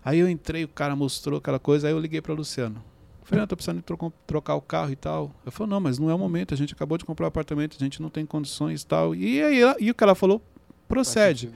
[0.05, 2.83] Aí eu entrei, o cara mostrou aquela coisa, aí eu liguei para Luciano.
[3.23, 5.33] Falei, não, tô precisando trocar, trocar o carro e tal.
[5.47, 7.77] Eu falei, não, mas não é o momento, a gente acabou de comprar um apartamento,
[7.77, 9.15] a gente não tem condições e tal.
[9.15, 10.43] E aí e o que ela falou
[10.89, 11.53] procede.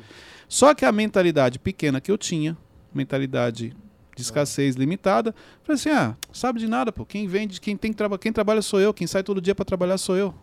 [0.48, 2.56] Só que a mentalidade pequena que eu tinha,
[2.94, 3.74] mentalidade
[4.20, 5.34] de escassez limitada.
[5.64, 7.04] Falei assim: ah, sabe de nada, pô.
[7.04, 9.64] Quem vende, quem tem que trabalhar, quem trabalha sou eu, quem sai todo dia para
[9.64, 10.34] trabalhar sou eu.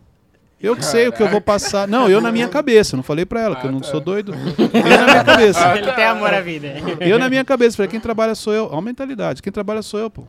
[0.60, 1.86] Eu que sei o que eu vou passar.
[1.86, 4.32] Não, eu na minha cabeça, não falei para ela, que eu não sou doido.
[4.34, 5.60] Eu na minha cabeça.
[5.78, 6.66] Ele tem amor à vida.
[7.00, 8.66] Eu na minha cabeça, falei, quem trabalha sou eu.
[8.66, 10.24] Olha a mentalidade, quem trabalha sou eu, pô.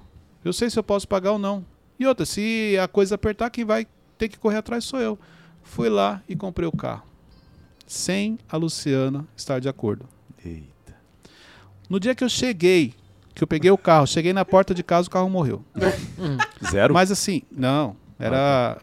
[0.45, 1.65] Eu sei se eu posso pagar ou não.
[1.99, 3.88] E outra, se a coisa apertar, quem vai
[4.19, 5.17] ter que correr atrás sou eu.
[5.63, 7.03] Fui lá e comprei o carro.
[7.88, 10.07] Sem a Luciana estar de acordo.
[10.45, 10.95] Eita.
[11.89, 12.93] No dia que eu cheguei,
[13.39, 15.63] que eu peguei o carro, cheguei na porta de casa, o carro morreu.
[16.69, 16.93] Zero?
[16.93, 18.82] Mas assim, não, era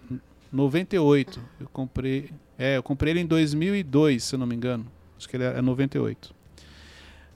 [0.51, 1.39] 98.
[1.61, 4.87] Eu comprei, é, eu comprei ele em 2002, se eu não me engano.
[5.19, 6.35] Acho que ele é 98.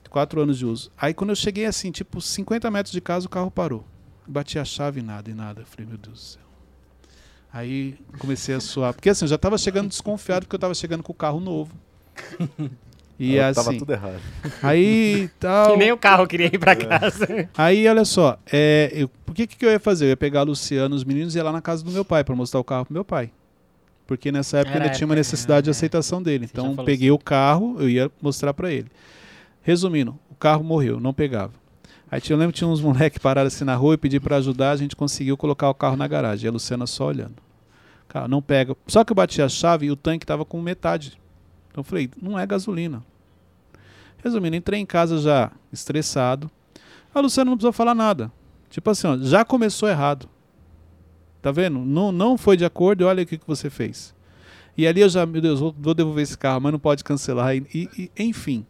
[0.09, 0.91] Quatro anos de uso.
[0.97, 3.85] Aí quando eu cheguei assim, tipo 50 metros de casa, o carro parou.
[4.27, 5.61] Bati a chave e nada, e nada.
[5.61, 6.41] Eu falei, meu Deus do céu.
[7.53, 8.95] Aí comecei a suar.
[8.95, 11.71] Porque assim, eu já estava chegando desconfiado porque eu estava chegando com o carro novo.
[13.23, 14.19] E Tava assim, tudo errado.
[14.63, 15.73] aí tal.
[15.73, 17.47] Que nem o carro queria ir pra casa.
[17.55, 20.05] Aí, olha só, é, eu, por que, que eu ia fazer?
[20.05, 22.23] Eu ia pegar a Luciana, os meninos e ia lá na casa do meu pai
[22.23, 23.29] para mostrar o carro pro meu pai.
[24.07, 25.71] Porque nessa época Era ainda tinha uma necessidade de é.
[25.71, 26.47] aceitação dele.
[26.47, 28.87] Você Então, peguei o carro, eu ia mostrar para ele.
[29.61, 31.53] Resumindo, o carro morreu, não pegava.
[32.09, 34.71] Aí eu lembro que tinha uns moleques parados assim na rua e pedi para ajudar,
[34.71, 36.45] a gente conseguiu colocar o carro na garagem.
[36.45, 37.35] E a Luciana só olhando.
[38.07, 38.75] Cara, não pega.
[38.87, 41.19] Só que eu bati a chave e o tanque tava com metade.
[41.69, 43.01] Então eu falei, não é gasolina.
[44.23, 46.49] Resumindo, entrei em casa já estressado.
[47.13, 48.31] A Luciana não precisou falar nada.
[48.69, 50.29] Tipo assim, ó, já começou errado.
[51.41, 51.79] Tá vendo?
[51.79, 54.13] Não, não foi de acordo e olha o que, que você fez.
[54.77, 57.55] E ali eu já, meu Deus, vou, vou devolver esse carro, mas não pode cancelar.
[57.55, 58.65] E, e- e, enfim,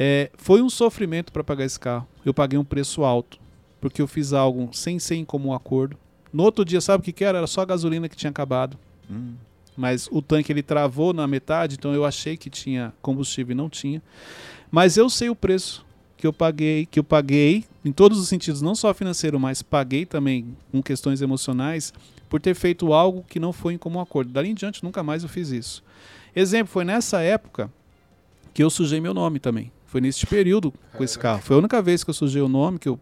[0.00, 2.06] É, foi um sofrimento para pagar esse carro.
[2.24, 3.36] Eu paguei um preço alto,
[3.80, 5.96] porque eu fiz algo sem ser em comum acordo.
[6.32, 7.38] No outro dia, sabe o que, que era?
[7.38, 8.78] Era só a gasolina que tinha acabado.
[9.10, 9.34] Hum.
[9.76, 13.68] Mas o tanque ele travou na metade, então eu achei que tinha combustível e não
[13.68, 14.00] tinha.
[14.70, 18.60] Mas eu sei o preço que eu paguei, que eu paguei em todos os sentidos,
[18.60, 21.92] não só financeiro, mas paguei também com questões emocionais
[22.28, 24.32] por ter feito algo que não foi em comum acordo.
[24.32, 25.82] Dali em diante nunca mais eu fiz isso.
[26.34, 27.72] Exemplo, foi nessa época
[28.52, 29.72] que eu sujei meu nome também.
[29.86, 31.40] Foi neste período com esse carro.
[31.40, 33.00] Foi a única vez que eu sujei o nome, que eu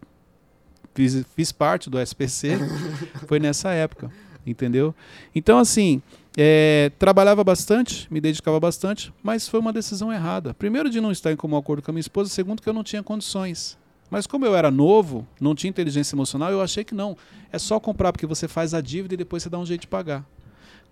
[0.94, 2.59] fiz, fiz parte do SPC,
[3.26, 4.11] foi nessa época,
[4.46, 4.94] entendeu?
[5.35, 6.00] Então, assim,
[6.37, 10.53] é, trabalhava bastante, me dedicava bastante, mas foi uma decisão errada.
[10.53, 12.85] Primeiro, de não estar em comum acordo com a minha esposa, segundo, que eu não
[12.85, 13.79] tinha condições.
[14.11, 17.16] Mas como eu era novo, não tinha inteligência emocional, eu achei que não.
[17.51, 19.87] É só comprar porque você faz a dívida e depois você dá um jeito de
[19.87, 20.25] pagar.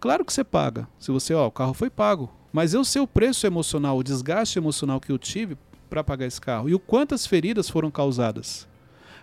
[0.01, 0.89] Claro que você paga.
[0.99, 2.33] Se você, ó, o carro foi pago.
[2.53, 5.57] Mas eu sei o preço emocional, o desgaste emocional que eu tive
[5.91, 6.69] para pagar esse carro.
[6.69, 8.67] E o quantas feridas foram causadas.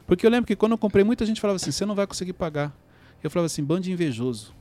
[0.06, 2.34] Porque eu lembro que quando eu comprei, muita gente falava assim: você não vai conseguir
[2.34, 2.76] pagar.
[3.24, 4.54] Eu falava assim: bando de invejoso.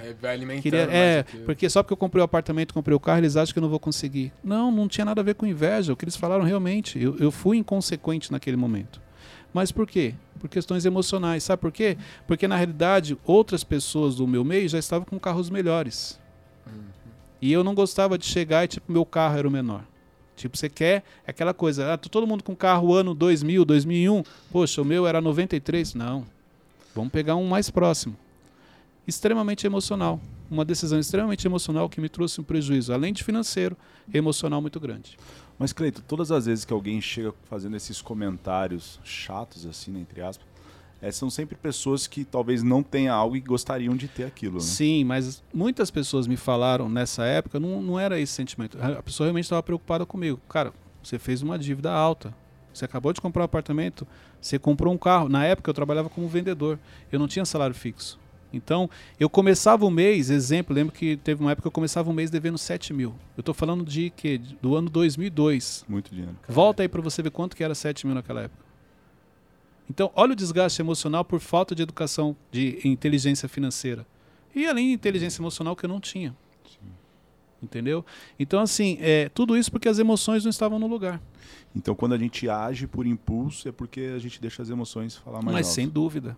[0.00, 1.44] Aí vai alimentando Queria, é, aquilo.
[1.44, 3.68] porque só porque eu comprei o apartamento, comprei o carro, eles acham que eu não
[3.68, 4.32] vou conseguir.
[4.42, 5.92] Não, não tinha nada a ver com inveja.
[5.92, 7.00] O que eles falaram realmente.
[7.02, 9.00] Eu, eu fui inconsequente naquele momento.
[9.52, 10.14] Mas por quê?
[10.38, 11.42] Por questões emocionais.
[11.42, 11.96] Sabe por quê?
[12.26, 16.18] Porque na realidade, outras pessoas do meu meio já estavam com carros melhores.
[17.42, 19.82] E eu não gostava de chegar e, tipo, meu carro era o menor.
[20.36, 24.22] Tipo, você quer é aquela coisa, ah, todo mundo com carro ano 2000, 2001.
[24.50, 25.94] Poxa, o meu era 93.
[25.94, 26.24] Não.
[26.94, 28.16] Vamos pegar um mais próximo.
[29.06, 30.20] Extremamente emocional.
[30.50, 33.76] Uma decisão extremamente emocional que me trouxe um prejuízo, além de financeiro,
[34.12, 35.16] emocional muito grande.
[35.58, 40.22] Mas, Cleito, todas as vezes que alguém chega fazendo esses comentários chatos, assim, né, entre
[40.22, 40.46] aspas,
[41.02, 44.60] é, são sempre pessoas que talvez não tenham algo e gostariam de ter aquilo, né?
[44.60, 48.78] Sim, mas muitas pessoas me falaram nessa época, não, não era esse sentimento.
[48.80, 50.38] A pessoa realmente estava preocupada comigo.
[50.48, 52.34] Cara, você fez uma dívida alta.
[52.72, 54.06] Você acabou de comprar um apartamento,
[54.40, 55.28] você comprou um carro.
[55.28, 56.78] Na época eu trabalhava como vendedor.
[57.10, 58.18] Eu não tinha salário fixo.
[58.52, 62.12] Então, eu começava o mês, exemplo, lembro que teve uma época que eu começava o
[62.12, 63.14] mês devendo 7 mil.
[63.36, 64.40] Eu estou falando de quê?
[64.60, 65.84] Do ano 2002.
[65.88, 66.36] Muito dinheiro.
[66.48, 68.64] Volta aí para você ver quanto que era 7 mil naquela época.
[69.88, 74.06] Então, olha o desgaste emocional por falta de educação, de inteligência financeira.
[74.54, 76.34] E além de inteligência emocional que eu não tinha.
[77.62, 78.04] Entendeu?
[78.38, 81.20] Então, assim, é, tudo isso porque as emoções não estavam no lugar.
[81.74, 85.42] Então, quando a gente age por impulso, é porque a gente deixa as emoções falar
[85.42, 85.74] mais Mas alto.
[85.74, 86.36] sem dúvida.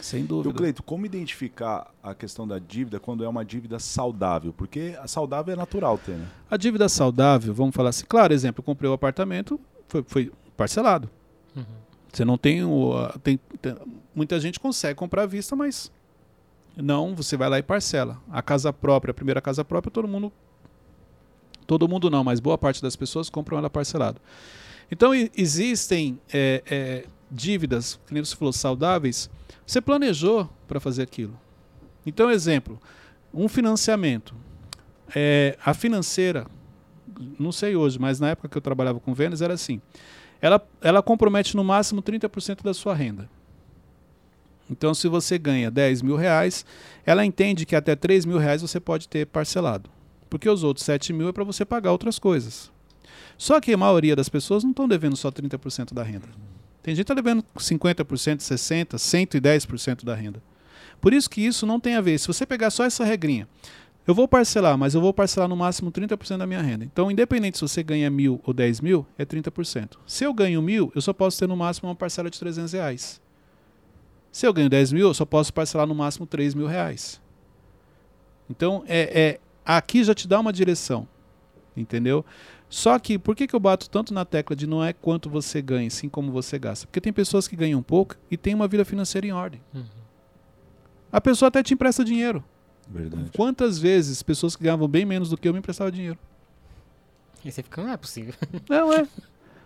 [0.00, 0.58] Sem Então, dúvida.
[0.58, 4.52] Cleito, como identificar a questão da dívida quando é uma dívida saudável?
[4.52, 6.26] Porque a saudável é natural ter, né?
[6.50, 11.08] A dívida saudável, vamos falar assim, claro, exemplo, eu comprei o apartamento, foi, foi parcelado.
[11.56, 11.64] Uhum.
[12.12, 13.76] Você não tem, o, tem, tem-
[14.14, 15.90] Muita gente consegue comprar à vista, mas
[16.76, 18.18] não, você vai lá e parcela.
[18.30, 20.32] A casa própria, a primeira casa própria, todo mundo.
[21.66, 24.20] Todo mundo não, mas boa parte das pessoas compram ela parcelado.
[24.90, 29.30] Então existem é, é, dívidas, que nem você falou, saudáveis.
[29.66, 31.38] Você planejou para fazer aquilo.
[32.04, 32.80] Então, exemplo,
[33.32, 34.34] um financiamento.
[35.14, 36.46] É, a financeira,
[37.38, 39.80] não sei hoje, mas na época que eu trabalhava com vendas era assim.
[40.40, 43.28] ela, ela compromete no máximo 30% da sua renda.
[44.68, 46.66] Então, se você ganha 10 mil reais,
[47.04, 49.88] ela entende que até 3 mil reais você pode ter parcelado.
[50.28, 52.70] Porque os outros 7 mil é para você pagar outras coisas.
[53.38, 56.28] Só que a maioria das pessoas não estão devendo só 30% da renda.
[56.86, 60.40] Tem gente que está devendo 50%, 60%, 110% da renda.
[61.00, 62.16] Por isso que isso não tem a ver.
[62.16, 63.48] Se você pegar só essa regrinha,
[64.06, 66.84] eu vou parcelar, mas eu vou parcelar no máximo 30% da minha renda.
[66.84, 69.96] Então, independente se você ganha mil ou 10 mil, é 30%.
[70.06, 73.20] Se eu ganho mil, eu só posso ter no máximo uma parcela de 300 reais.
[74.30, 77.20] Se eu ganho 10 mil, eu só posso parcelar no máximo 3 mil reais.
[78.48, 81.08] Então, é, é, aqui já te dá uma direção.
[81.76, 82.24] Entendeu?
[82.68, 85.62] Só que, por que, que eu bato tanto na tecla de não é quanto você
[85.62, 86.86] ganha, sim como você gasta?
[86.86, 89.60] Porque tem pessoas que ganham pouco e têm uma vida financeira em ordem.
[89.72, 89.84] Uhum.
[91.12, 92.44] A pessoa até te empresta dinheiro.
[92.88, 93.30] Verdade.
[93.36, 96.18] Quantas vezes pessoas que ganhavam bem menos do que eu me emprestavam dinheiro?
[97.44, 98.34] E você fica, não é possível.
[98.68, 99.06] Não é.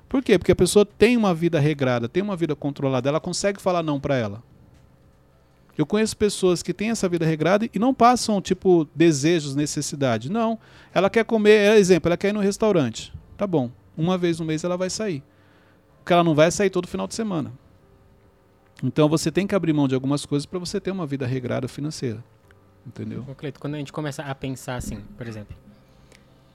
[0.06, 0.38] Por quê?
[0.38, 4.00] Porque a pessoa tem uma vida regrada, tem uma vida controlada, ela consegue falar não
[4.00, 4.42] para ela.
[5.76, 10.30] Eu conheço pessoas que têm essa vida regrada e não passam, tipo, desejos, necessidade.
[10.30, 10.58] Não.
[10.92, 13.12] Ela quer comer, é, exemplo, ela quer ir no restaurante.
[13.36, 13.70] Tá bom.
[13.96, 15.22] Uma vez no mês ela vai sair.
[15.98, 17.52] Porque ela não vai sair todo final de semana.
[18.82, 21.68] Então você tem que abrir mão de algumas coisas para você ter uma vida regrada
[21.68, 22.22] financeira.
[22.86, 23.24] Entendeu?
[23.36, 25.54] Cleito, quando a gente começa a pensar assim, por exemplo,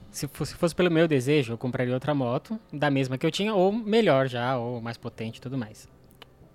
[0.09, 3.31] se fosse, se fosse pelo meu desejo, eu compraria outra moto, da mesma que eu
[3.31, 5.87] tinha, ou melhor já, ou mais potente e tudo mais.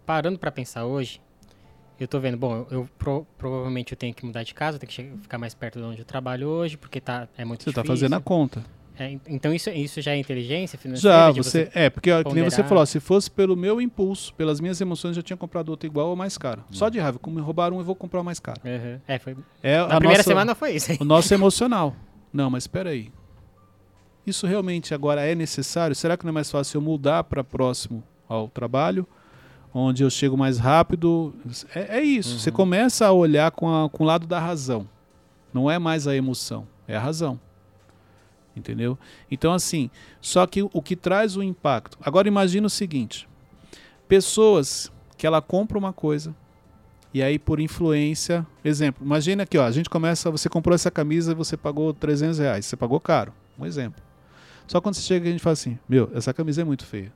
[0.05, 1.20] Parando para pensar hoje,
[2.00, 4.94] eu tô vendo, bom, eu, pro- provavelmente eu tenho que mudar de casa, tenho que
[4.94, 7.82] che- ficar mais perto de onde eu trabalho hoje, porque tá, é muito Você está
[7.82, 7.96] difícil.
[8.08, 8.64] fazendo a conta.
[8.98, 11.16] É, en- então isso, isso já é inteligência financeira?
[11.16, 11.70] Já, de você.
[11.74, 14.80] É, porque ó, que nem você falou, ó, se fosse pelo meu impulso, pelas minhas
[14.80, 16.64] emoções, eu tinha comprado outro igual ou mais caro.
[16.70, 18.60] Só de raiva, como me roubaram um, eu vou comprar o mais caro.
[18.64, 19.00] Uhum.
[19.08, 19.36] É, foi...
[19.62, 20.92] É Na a primeira nossa- semana foi isso.
[21.00, 21.94] o nosso emocional.
[22.32, 23.10] Não, mas espera aí.
[24.26, 25.96] Isso realmente agora é necessário?
[25.96, 29.06] Será que não é mais fácil eu mudar para próximo ao trabalho,
[29.72, 31.35] onde eu chego mais rápido?
[31.74, 32.38] É, é isso.
[32.38, 34.88] Você começa a olhar com, a- com o lado da razão.
[35.52, 37.38] Não é mais a emoção, é a razão.
[38.56, 38.98] Entendeu?
[39.30, 41.96] Então, assim, só que o que traz o impacto.
[42.02, 43.28] Agora, imagina o seguinte:
[44.09, 46.35] pessoas que ela compra uma coisa,
[47.14, 51.33] e aí, por influência, exemplo, imagina aqui, ó, a gente começa, você comprou essa camisa
[51.33, 54.02] e você pagou 300 reais, você pagou caro, um exemplo.
[54.66, 57.12] Só quando você chega a gente fala assim, meu, essa camisa é muito feia.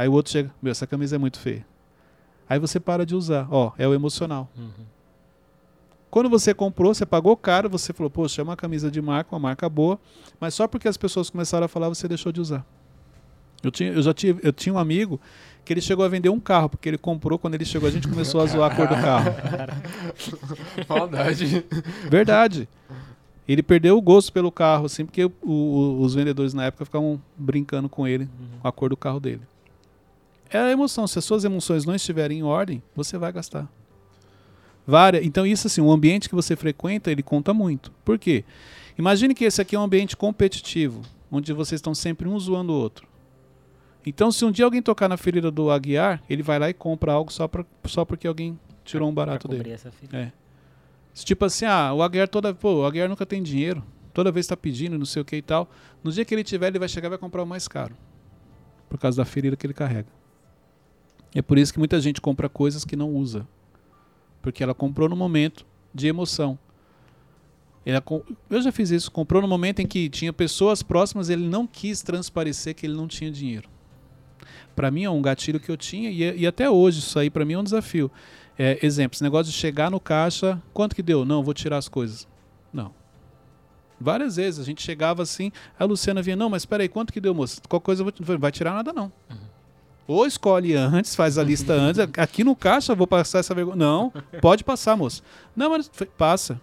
[0.00, 1.62] Aí o outro chega, meu, essa camisa é muito feia.
[2.48, 4.48] Aí você para de usar, ó, é o emocional.
[4.56, 4.70] Uhum.
[6.10, 9.38] Quando você comprou, você pagou caro, você falou, poxa, é uma camisa de marca, uma
[9.38, 10.00] marca boa,
[10.40, 12.64] mas só porque as pessoas começaram a falar, você deixou de usar.
[13.62, 15.20] Eu, tinha, eu já tive, eu tinha um amigo
[15.66, 18.08] que ele chegou a vender um carro, porque ele comprou, quando ele chegou, a gente
[18.08, 19.30] começou a zoar a cor do carro.
[20.88, 21.62] Maldade.
[22.10, 22.66] Verdade.
[23.46, 27.20] Ele perdeu o gosto pelo carro, assim, porque o- o- os vendedores na época ficavam
[27.36, 28.28] brincando com ele,
[28.62, 29.42] com a cor do carro dele.
[30.50, 31.06] É a emoção.
[31.06, 33.70] Se as suas emoções não estiverem em ordem, você vai gastar.
[34.86, 35.24] Várias.
[35.24, 37.92] Então, isso assim, o ambiente que você frequenta, ele conta muito.
[38.04, 38.44] Por quê?
[38.98, 42.76] Imagine que esse aqui é um ambiente competitivo, onde vocês estão sempre um zoando o
[42.76, 43.08] outro.
[44.04, 47.12] Então, se um dia alguém tocar na ferida do Aguiar, ele vai lá e compra
[47.12, 49.70] algo só, pra, só porque alguém tirou um barato dele.
[49.70, 50.16] essa filha.
[50.16, 50.32] É.
[51.14, 52.54] Tipo assim, ah, o Aguiar toda.
[52.54, 53.84] Pô, o Aguiar nunca tem dinheiro.
[54.12, 55.70] Toda vez tá pedindo, não sei o que e tal.
[56.02, 57.94] No dia que ele tiver, ele vai chegar e vai comprar o mais caro.
[58.88, 60.08] Por causa da ferida que ele carrega.
[61.34, 63.46] É por isso que muita gente compra coisas que não usa.
[64.42, 66.58] Porque ela comprou no momento de emoção.
[67.84, 68.02] Ela
[68.50, 72.02] eu já fiz isso, comprou no momento em que tinha pessoas próximas, ele não quis
[72.02, 73.68] transparecer que ele não tinha dinheiro.
[74.76, 77.44] Para mim é um gatilho que eu tinha e, e até hoje isso aí para
[77.44, 78.10] mim é um desafio.
[78.58, 81.24] É, exemplo, esse negócio de chegar no caixa, quanto que deu?
[81.24, 82.28] Não, vou tirar as coisas.
[82.72, 82.92] Não.
[83.98, 87.20] Várias vezes a gente chegava assim, a Luciana vinha, não, mas espera aí, quanto que
[87.20, 87.60] deu, moça?
[87.68, 89.12] Qualquer coisa eu vou, vai tirar nada não.
[90.06, 93.76] Ou escolhe antes, faz a lista antes, aqui no caixa eu vou passar essa vergonha.
[93.76, 95.22] Não, pode passar, moça.
[95.54, 96.60] Não, mas passa.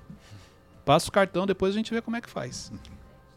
[0.84, 2.71] Passa o cartão, depois a gente vê como é que faz.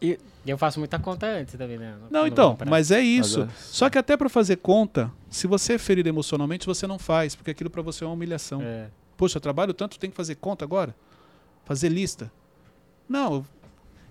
[0.01, 1.95] E eu faço muita conta antes também, né?
[2.09, 3.41] Não, Quando então, mas é isso.
[3.41, 6.97] Mas é- Só que até para fazer conta, se você é ferido emocionalmente, você não
[6.97, 8.61] faz, porque aquilo para você é uma humilhação.
[8.61, 8.87] É.
[9.15, 10.95] Poxa, eu trabalho tanto, tem que fazer conta agora?
[11.65, 12.31] Fazer lista?
[13.07, 13.45] Não.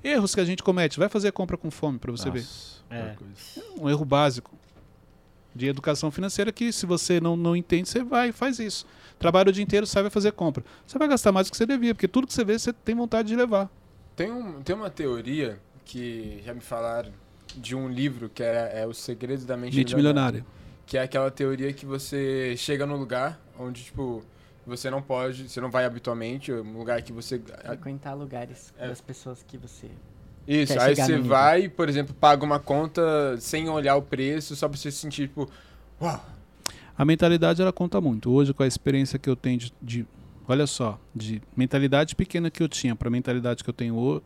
[0.05, 0.99] Erros que a gente comete.
[0.99, 2.41] Vai fazer compra com fome para você ver.
[2.41, 3.03] Nossa, É.
[3.03, 3.83] pior coisa.
[3.83, 4.53] Um erro básico
[5.55, 8.87] de educação financeira que se você não, não entende, você vai e faz isso.
[9.19, 10.65] Trabalha o dia inteiro, sai vai fazer compra.
[10.87, 12.95] Você vai gastar mais do que você devia, porque tudo que você vê, você tem
[12.95, 13.69] vontade de levar.
[14.17, 17.13] Tem, um, tem uma teoria que já me falaram
[17.57, 20.41] de um livro que era é Os Segredos da Mente, Mente Milionária.
[20.41, 20.61] milionária.
[20.87, 24.23] Que é aquela teoria que você chega num lugar onde, tipo,
[24.67, 27.39] você não pode, você não vai habitualmente, um lugar que você.
[27.39, 28.89] Frequentar lugares É.
[28.89, 29.89] das pessoas que você
[30.47, 34.77] Isso, aí você vai, por exemplo, paga uma conta sem olhar o preço, só pra
[34.79, 35.49] você se sentir, tipo,
[36.01, 36.25] uau,
[36.99, 38.31] A mentalidade ela conta muito.
[38.31, 40.07] Hoje, com a experiência que eu tenho de, de-
[40.49, 44.23] olha só, de mentalidade pequena que eu tinha para a mentalidade que eu tenho hoje,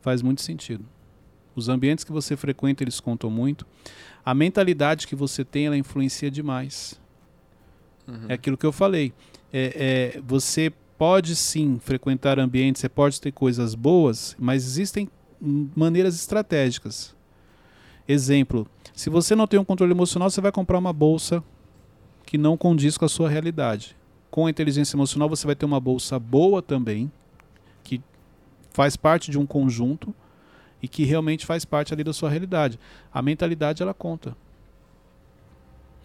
[0.00, 0.84] faz muito sentido.
[1.54, 3.66] Os ambientes que você frequenta, eles contam muito.
[4.24, 6.98] A mentalidade que você tem, ela influencia demais.
[8.28, 9.12] É aquilo que eu falei.
[9.52, 15.08] É, é, você pode sim frequentar ambientes, você pode ter coisas boas, mas existem
[15.40, 17.14] maneiras estratégicas.
[18.06, 21.42] Exemplo, se você não tem um controle emocional, você vai comprar uma bolsa
[22.26, 23.96] que não condiz com a sua realidade.
[24.30, 27.10] Com a inteligência emocional, você vai ter uma bolsa boa também,
[27.82, 28.00] que
[28.72, 30.14] faz parte de um conjunto
[30.82, 32.78] e que realmente faz parte ali da sua realidade.
[33.12, 34.36] A mentalidade, ela conta.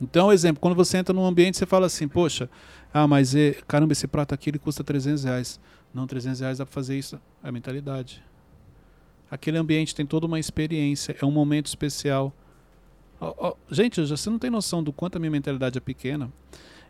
[0.02, 2.50] Então, exemplo, quando você entra num ambiente, você fala assim, poxa,
[2.94, 5.60] ah, mas é, caramba, esse prato aqui ele custa 300 reais.
[5.94, 7.16] Não, 300 reais dá para fazer isso.
[7.44, 8.24] É a mentalidade.
[9.36, 12.34] Aquele ambiente tem toda uma experiência, é um momento especial.
[13.20, 16.32] Ó, ó, gente, você não tem noção do quanto a minha mentalidade é pequena.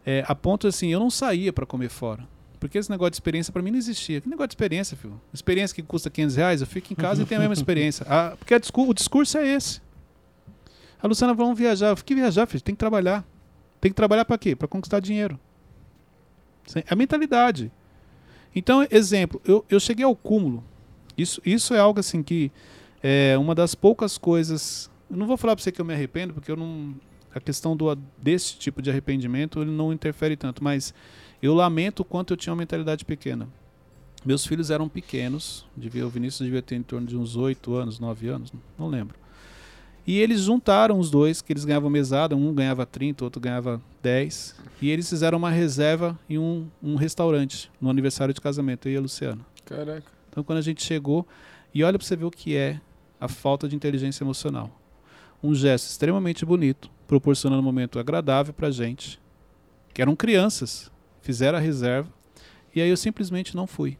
[0.05, 2.27] É, a ponto assim, eu não saía para comer fora.
[2.59, 4.21] Porque esse negócio de experiência para mim não existia.
[4.21, 5.19] Que negócio de experiência, filho?
[5.33, 8.05] Experiência que custa 500 reais, eu fico em casa e tenho a mesma experiência.
[8.09, 9.81] Ah, porque a discu- o discurso é esse.
[11.01, 11.89] A Luciana, vamos viajar.
[11.89, 13.25] Eu fiquei viajar, filho, tem que trabalhar.
[13.81, 14.55] Tem que trabalhar para quê?
[14.55, 15.39] Para conquistar dinheiro.
[16.75, 17.71] É a mentalidade.
[18.55, 20.63] Então, exemplo, eu, eu cheguei ao cúmulo.
[21.17, 22.51] Isso, isso é algo assim que
[23.01, 24.89] é uma das poucas coisas.
[25.09, 26.95] Eu não vou falar para você que eu me arrependo, porque eu não.
[27.33, 30.93] A questão do, desse tipo de arrependimento ele não interfere tanto, mas
[31.41, 33.47] eu lamento o quanto eu tinha uma mentalidade pequena.
[34.25, 37.99] Meus filhos eram pequenos, devia, o Vinícius devia ter em torno de uns 8 anos,
[37.99, 39.15] 9 anos, não lembro.
[40.07, 44.55] E eles juntaram os dois, que eles ganhavam mesada, um ganhava 30, outro ganhava 10.
[44.81, 48.97] E eles fizeram uma reserva em um, um restaurante, no aniversário de casamento, eu e
[48.97, 49.45] a Luciana.
[49.65, 50.14] caraca.
[50.35, 51.25] Então, quando a gente chegou,
[51.73, 52.81] e olha para você ver o que é
[53.21, 54.69] a falta de inteligência emocional.
[55.41, 59.17] Um gesto extremamente bonito, proporcionando um momento agradável para gente,
[59.93, 62.11] que eram crianças, fizeram a reserva,
[62.75, 63.97] e aí eu simplesmente não fui.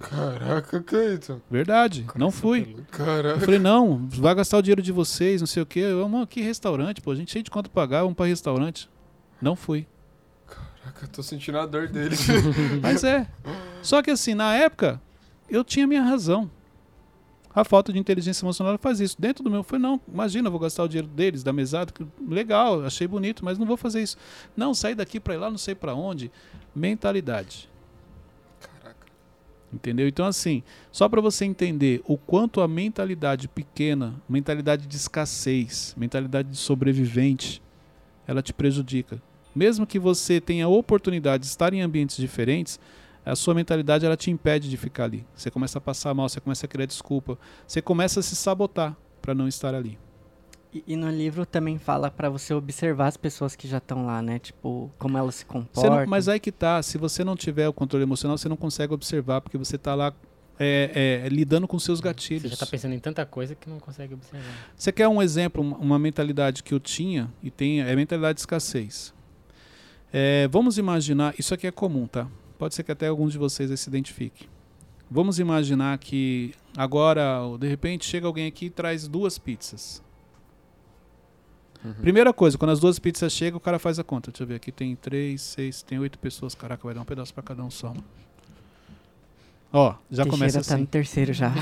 [0.00, 1.40] Caraca, Cleiton.
[1.50, 2.76] Verdade, não fui.
[2.78, 3.40] Eu Caraca.
[3.40, 5.80] falei, não, vai gastar o dinheiro de vocês, não sei o quê.
[5.80, 8.88] Eu, mano, que restaurante, pô, a gente cheio de pra pagar, vamos para restaurante.
[9.40, 9.88] Não fui.
[10.46, 12.14] Caraca, eu tô sentindo a dor dele.
[12.80, 13.26] Mas é.
[13.82, 15.00] Só que assim, na época,
[15.54, 16.50] eu tinha minha razão.
[17.54, 19.20] A falta de inteligência emocional faz isso.
[19.20, 22.06] Dentro do meu, foi não, imagina, eu vou gastar o dinheiro deles, da mesada, que
[22.26, 24.16] legal, achei bonito, mas não vou fazer isso.
[24.56, 26.30] Não, sair daqui para ir lá, não sei para onde.
[26.74, 27.68] Mentalidade.
[28.58, 29.06] Caraca.
[29.70, 30.08] Entendeu?
[30.08, 36.48] Então, assim, só para você entender o quanto a mentalidade pequena, mentalidade de escassez, mentalidade
[36.48, 37.62] de sobrevivente,
[38.26, 39.20] ela te prejudica.
[39.54, 42.80] Mesmo que você tenha a oportunidade de estar em ambientes diferentes,
[43.30, 45.24] a sua mentalidade ela te impede de ficar ali.
[45.34, 48.96] Você começa a passar mal, você começa a criar desculpa, você começa a se sabotar
[49.20, 49.98] para não estar ali.
[50.74, 54.22] E, e no livro também fala pra você observar as pessoas que já estão lá,
[54.22, 54.38] né?
[54.38, 55.98] Tipo, como elas se comportam.
[56.00, 58.92] não- mas aí que tá, se você não tiver o controle emocional, você não consegue
[58.94, 60.14] observar, porque você tá lá
[60.58, 62.42] é, é, lidando com seus gatilhos.
[62.42, 64.46] Você já tá pensando em tanta coisa que não consegue observar.
[64.76, 68.40] Você quer um exemplo, uma- mentalidade que eu tinha e tenho, é a mentalidade de
[68.40, 69.12] escassez.
[70.12, 72.26] É, vamos imaginar, isso aqui é comum, tá?
[72.62, 74.46] Pode ser que até alguns de vocês aí se identifiquem.
[75.10, 80.00] Vamos imaginar que agora, de repente, chega alguém aqui e traz duas pizzas.
[81.84, 81.92] Uhum.
[81.94, 84.30] Primeira coisa, quando as duas pizzas chegam, o cara faz a conta.
[84.30, 86.54] Deixa eu ver, aqui tem três, seis, tem oito pessoas.
[86.54, 87.88] Caraca, vai dar um pedaço pra cada um só.
[87.88, 88.04] mano.
[89.72, 90.82] Ó, já Teixeira começa tá assim.
[90.82, 91.52] no terceiro já.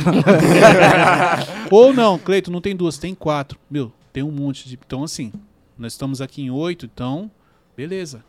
[1.72, 3.58] Ou não, Cleito, não tem duas, tem quatro.
[3.70, 4.74] Meu, tem um monte de.
[4.74, 5.32] Então, assim,
[5.78, 7.30] nós estamos aqui em oito, então,
[7.74, 8.22] beleza.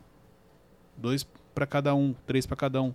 [0.96, 2.94] Dois pra cada um, três pra cada um.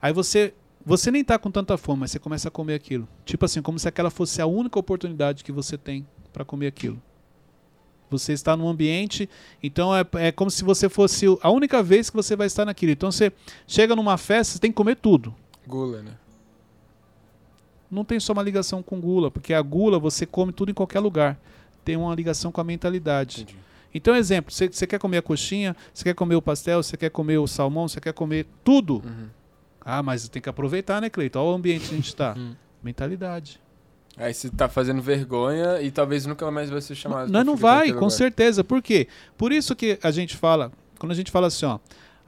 [0.00, 0.54] Aí você.
[0.84, 3.08] Você nem tá com tanta fome, mas você começa a comer aquilo.
[3.24, 7.02] Tipo assim, como se aquela fosse a única oportunidade que você tem pra comer aquilo.
[8.08, 9.28] Você está num ambiente,
[9.60, 12.92] então é, é como se você fosse a única vez que você vai estar naquilo.
[12.92, 13.32] Então você
[13.66, 15.34] chega numa festa, você tem que comer tudo
[15.66, 16.12] Gula, né?
[17.90, 21.00] não tem só uma ligação com gula, porque a gula você come tudo em qualquer
[21.00, 21.38] lugar.
[21.84, 23.42] Tem uma ligação com a mentalidade.
[23.42, 23.58] Entendi.
[23.96, 27.38] Então, exemplo, você quer comer a coxinha, você quer comer o pastel, você quer comer
[27.38, 28.96] o salmão, você quer comer tudo.
[28.96, 29.28] Uhum.
[29.80, 31.38] Ah, mas tem que aproveitar, né, Cleiton?
[31.38, 32.34] Olha o ambiente que a gente está.
[32.36, 32.54] Hum.
[32.82, 33.58] mentalidade.
[34.18, 37.32] Aí você tá fazendo vergonha e talvez nunca mais vai ser chamado.
[37.32, 38.10] Não, não vai, com lugar.
[38.10, 38.62] certeza.
[38.62, 39.08] Por quê?
[39.36, 41.78] Por isso que a gente fala, quando a gente fala assim, ó,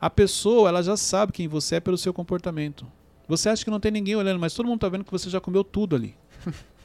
[0.00, 2.86] a pessoa, ela já sabe quem você é pelo seu comportamento.
[3.26, 5.40] Você acha que não tem ninguém olhando, mas todo mundo tá vendo que você já
[5.40, 6.14] comeu tudo ali.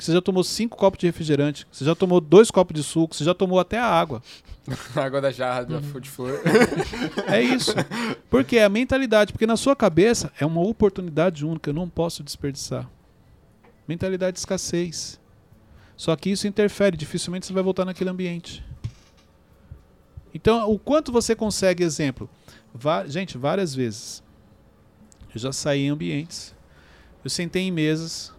[0.00, 2.82] que você já tomou cinco copos de refrigerante, que você já tomou dois copos de
[2.82, 4.22] suco, você já tomou até a água.
[4.96, 5.82] Água da jarra da Uhum.
[5.82, 6.40] Food Flor.
[7.26, 7.74] É isso.
[8.30, 12.22] Porque é a mentalidade, porque na sua cabeça é uma oportunidade única, eu não posso
[12.22, 12.88] desperdiçar.
[13.86, 15.20] mentalidade de escassez.
[15.96, 18.64] Só que isso interfere, dificilmente você vai voltar naquele ambiente.
[20.32, 22.30] Então, o quanto você consegue, exemplo,
[22.72, 24.22] va gente, várias vezes.
[25.34, 26.54] Eu já saí em ambientes.
[27.24, 28.32] Eu sentei em mesas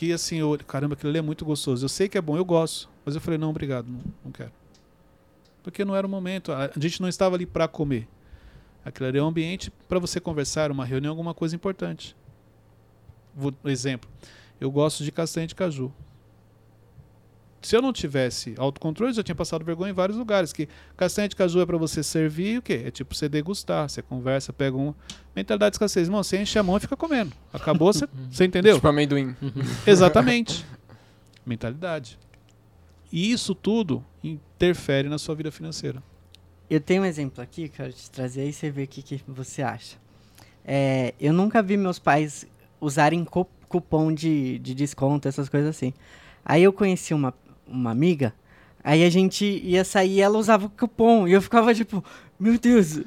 [0.00, 1.84] que assim, eu, caramba, aquilo ali é muito gostoso.
[1.84, 2.88] Eu sei que é bom, eu gosto.
[3.04, 4.50] Mas eu falei, não, obrigado, não, não quero.
[5.62, 6.52] Porque não era o momento.
[6.52, 8.08] A, gente não estava ali para comer.
[8.82, 12.16] Aquilo ali é um ambiente para você conversar, uma reunião, alguma coisa importante.
[13.36, 14.08] Vou, exemplo,
[14.58, 15.92] eu gosto de castanha de caju
[17.62, 20.52] se eu não tivesse autocontrole, eu já tinha passado vergonha em vários lugares.
[20.52, 22.84] Que castanha de caju é para você servir o quê?
[22.86, 23.88] É tipo você degustar.
[23.88, 24.94] Você conversa, pega um.
[25.36, 26.08] Mentalidade de escassez.
[26.08, 27.32] Irmão, você enche a mão e fica comendo.
[27.52, 28.76] Acabou, você, você entendeu?
[28.76, 29.36] Tipo amendoim.
[29.86, 30.64] Exatamente.
[31.44, 32.18] Mentalidade.
[33.12, 36.02] E isso tudo interfere na sua vida financeira.
[36.70, 39.60] Eu tenho um exemplo aqui, quero te trazer e você vê o que, que você
[39.60, 39.96] acha.
[40.64, 42.46] É, eu nunca vi meus pais
[42.80, 45.92] usarem cupom de, de desconto, essas coisas assim.
[46.44, 47.34] Aí eu conheci uma,
[47.70, 48.34] uma amiga,
[48.82, 51.28] aí a gente ia sair e ela usava o cupom.
[51.28, 52.04] E eu ficava tipo,
[52.38, 53.00] meu Deus,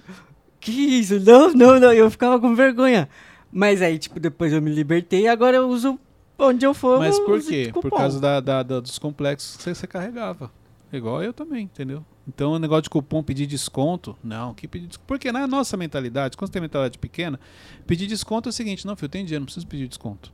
[0.60, 1.20] que isso?
[1.20, 1.92] Não, não, não.
[1.92, 3.10] Eu ficava com vergonha.
[3.52, 6.00] Mas aí, tipo, depois eu me libertei e agora eu uso
[6.40, 7.00] onde eu for.
[7.00, 7.72] Mas por quê?
[7.74, 10.52] Por causa da, da, da, dos complexos que você carregava.
[10.92, 12.06] Igual eu também, entendeu?
[12.28, 15.08] Então o negócio de cupom pedir desconto, não, que pedir desconto.
[15.08, 17.40] Porque na nossa mentalidade, quando você tem mentalidade pequena,
[17.86, 20.32] pedir desconto é o seguinte, não, filho, eu tenho dinheiro, não preciso pedir desconto.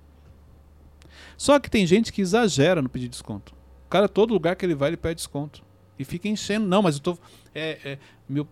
[1.38, 3.54] Só que tem gente que exagera no pedir desconto.
[3.90, 5.64] O cara, todo lugar que ele vai, ele pede desconto.
[5.98, 6.68] E fica enchendo.
[6.68, 7.18] Não, mas eu tô.
[7.56, 7.98] É, é,
[8.30, 8.48] meu,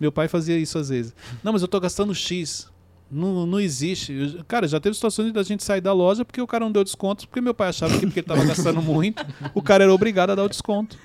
[0.00, 1.14] meu pai fazia isso às vezes.
[1.44, 2.68] Não, mas eu tô gastando X.
[3.08, 4.42] Não, não existe.
[4.48, 7.28] Cara, já teve situações da gente sair da loja porque o cara não deu desconto,
[7.28, 9.24] porque meu pai achava que porque ele tava gastando muito,
[9.54, 10.98] o cara era obrigado a dar o desconto.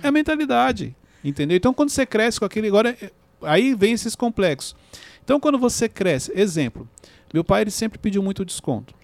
[0.00, 0.94] É a mentalidade.
[1.24, 1.56] Entendeu?
[1.56, 2.68] Então quando você cresce com aquele.
[2.68, 2.96] Agora,
[3.42, 4.76] aí vem esses complexos.
[5.24, 6.88] Então quando você cresce, exemplo,
[7.34, 8.94] meu pai ele sempre pediu muito desconto.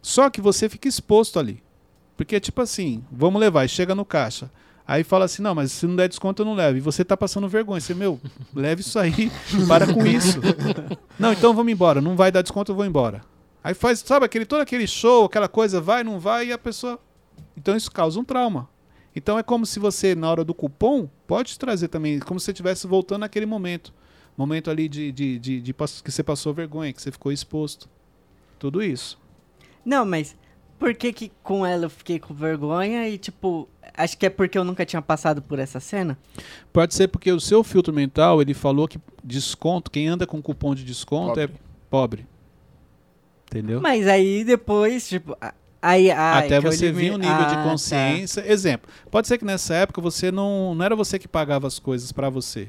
[0.00, 1.60] Só que você fica exposto ali.
[2.20, 4.50] Porque, tipo assim, vamos levar, chega no caixa.
[4.86, 6.76] Aí fala assim, não, mas se não der desconto eu não levo.
[6.76, 7.80] E você tá passando vergonha.
[7.80, 8.20] Você, meu,
[8.54, 9.32] leve isso aí,
[9.66, 10.38] para com isso.
[11.18, 11.98] Não, então vamos embora.
[12.02, 13.22] Não vai dar desconto, eu vou embora.
[13.64, 17.00] Aí faz, sabe, aquele, todo aquele show, aquela coisa, vai, não vai, e a pessoa.
[17.56, 18.68] Então isso causa um trauma.
[19.16, 22.50] Então é como se você, na hora do cupom, pode trazer também, como se você
[22.50, 23.94] estivesse voltando naquele momento.
[24.36, 27.88] Momento ali de, de, de, de, que você passou vergonha, que você ficou exposto.
[28.58, 29.18] Tudo isso.
[29.82, 30.36] Não, mas
[30.80, 34.56] por que que com ela eu fiquei com vergonha e, tipo, acho que é porque
[34.56, 36.18] eu nunca tinha passado por essa cena?
[36.72, 40.74] Pode ser porque o seu filtro mental, ele falou que desconto, quem anda com cupom
[40.74, 41.44] de desconto pobre.
[41.44, 41.50] é
[41.90, 42.26] pobre.
[43.46, 43.80] Entendeu?
[43.82, 45.36] Mas aí depois, tipo,
[45.82, 47.64] Aí, ai, Até você vir um nível ah, de tá.
[47.64, 48.42] consciência.
[48.42, 48.48] Tá.
[48.50, 52.12] Exemplo, pode ser que nessa época você não, não era você que pagava as coisas
[52.12, 52.68] para você.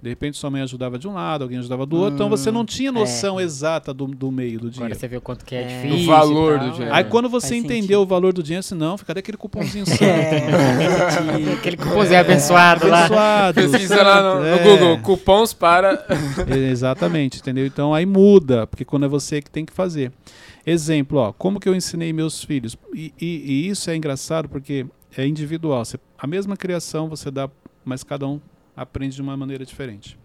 [0.00, 2.52] De repente sua mãe ajudava de um lado, alguém ajudava do outro, hum, então você
[2.52, 3.42] não tinha noção é.
[3.42, 4.84] exata do, do meio do dinheiro.
[4.84, 5.82] Agora você vê o quanto que é, é.
[5.82, 6.04] difícil.
[6.04, 6.94] O valor do dinheiro.
[6.94, 8.00] Aí quando você Faz entendeu sentido.
[8.02, 10.04] o valor do dinheiro, assim, não, fica daquele cupomzinho santo.
[10.04, 11.54] É.
[11.54, 13.52] Aquele cupomzinho abençoado, abençoado lá.
[13.52, 14.58] Pesquisa lá no, no é.
[14.62, 16.06] Google, cupons para...
[16.70, 17.66] Exatamente, entendeu?
[17.66, 20.12] Então aí muda, porque quando é você que tem que fazer.
[20.64, 22.76] Exemplo, ó, como que eu ensinei meus filhos?
[22.94, 24.86] E, e, e isso é engraçado porque
[25.16, 25.84] é individual.
[25.84, 27.50] Você, a mesma criação você dá,
[27.84, 28.38] mas cada um
[28.78, 30.16] aprende de uma maneira diferente.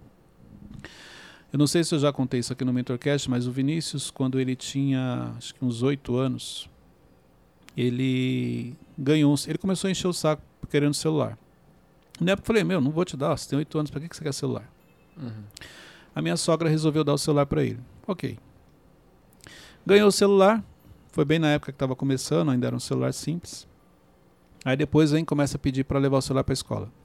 [1.51, 4.39] Eu não sei se eu já contei isso aqui no Mentorcast, mas o Vinícius, quando
[4.39, 6.69] ele tinha acho que uns oito anos,
[7.75, 11.37] ele ganhou, ele começou a encher o saco querendo celular.
[12.19, 14.09] Na época eu falei, meu, não vou te dar, você tem oito anos, para que,
[14.09, 14.71] que você quer celular?
[15.17, 15.43] Uhum.
[16.15, 17.79] A minha sogra resolveu dar o celular para ele.
[18.07, 18.37] Ok.
[19.85, 20.63] Ganhou o celular,
[21.11, 23.67] foi bem na época que estava começando, ainda era um celular simples.
[24.63, 27.02] Aí depois vem começa a pedir para levar o celular para a escola.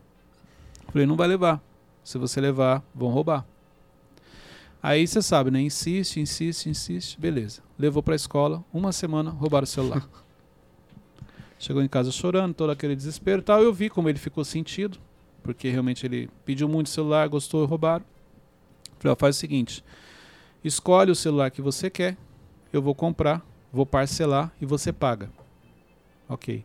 [0.89, 1.63] Falei, não vai levar.
[2.03, 3.47] Se você levar, vão roubar.
[4.83, 5.61] Aí você sabe, né?
[5.61, 7.21] Insiste, insiste, insiste.
[7.21, 7.63] Beleza.
[7.79, 8.65] Levou para a escola.
[8.73, 10.09] Uma semana, roubaram o celular.
[11.59, 13.63] Chegou em casa chorando, todo aquele desespero tal.
[13.63, 14.99] Eu vi como ele ficou sentido.
[15.43, 18.05] Porque realmente ele pediu muito celular, gostou e roubaram.
[18.99, 19.85] Falei, ó, faz o seguinte.
[20.63, 22.17] Escolhe o celular que você quer.
[22.73, 25.31] Eu vou comprar, vou parcelar e você paga.
[26.29, 26.65] Ok.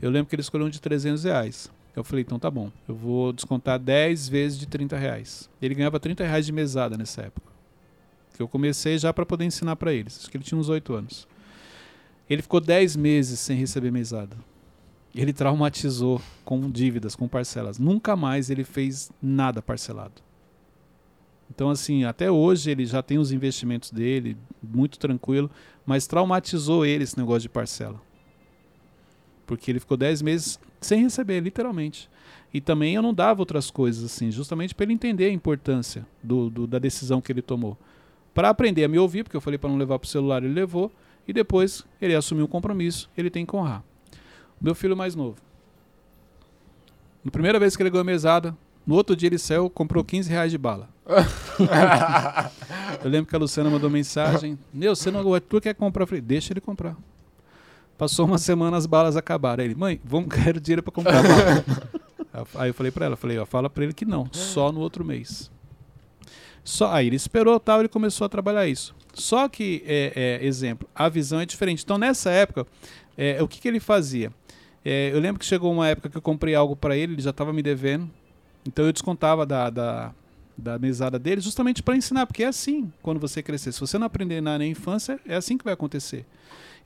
[0.00, 1.70] Eu lembro que ele escolheu um de 300 reais.
[1.98, 5.50] Eu falei, então tá bom, eu vou descontar 10 vezes de 30 reais.
[5.60, 7.50] Ele ganhava 30 reais de mesada nessa época.
[8.36, 10.16] Que eu comecei já para poder ensinar para eles.
[10.16, 11.26] Acho que ele tinha uns 8 anos.
[12.30, 14.36] Ele ficou 10 meses sem receber mesada.
[15.12, 17.80] Ele traumatizou com dívidas, com parcelas.
[17.80, 20.22] Nunca mais ele fez nada parcelado.
[21.50, 25.50] Então, assim, até hoje ele já tem os investimentos dele, muito tranquilo,
[25.84, 28.00] mas traumatizou ele esse negócio de parcela.
[29.44, 32.08] Porque ele ficou 10 meses sem receber, literalmente.
[32.52, 36.48] E também eu não dava outras coisas, assim, justamente para ele entender a importância do,
[36.48, 37.76] do, da decisão que ele tomou.
[38.32, 40.54] Para aprender a me ouvir, porque eu falei para não levar para o celular, ele
[40.54, 40.90] levou.
[41.26, 43.82] e depois ele assumiu um compromisso, ele tem que honrar.
[44.60, 45.36] Meu filho mais novo.
[47.22, 48.56] Na primeira vez que ele ganhou a mesada,
[48.86, 50.88] no outro dia ele saiu, comprou 15 reais de bala.
[53.04, 56.04] Eu lembro que a Luciana mandou mensagem: Meu, você não tu quer comprar?
[56.04, 56.96] Eu falei: Deixa ele comprar.
[57.98, 59.60] Passou uma semana, as balas acabaram.
[59.60, 61.64] Aí ele: Mãe, vamos ganhar dinheiro para comprar bala.
[62.54, 65.04] Aí eu falei para ela: falei, ó, Fala para ele que não, só no outro
[65.04, 65.50] mês.
[66.62, 68.94] Só, aí ele esperou tal, ele começou a trabalhar isso.
[69.14, 71.82] Só que, é, é, exemplo, a visão é diferente.
[71.82, 72.66] Então, nessa época,
[73.16, 74.30] é, o que, que ele fazia?
[74.84, 77.30] É, eu lembro que chegou uma época que eu comprei algo para ele, ele já
[77.30, 78.08] estava me devendo.
[78.66, 80.14] Então, eu descontava da, da,
[80.56, 83.72] da mesada dele justamente para ensinar, porque é assim quando você crescer.
[83.72, 86.26] Se você não aprender na, na infância, é assim que vai acontecer.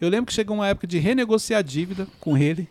[0.03, 2.69] Eu lembro que chegou uma época de renegociar a dívida com ele.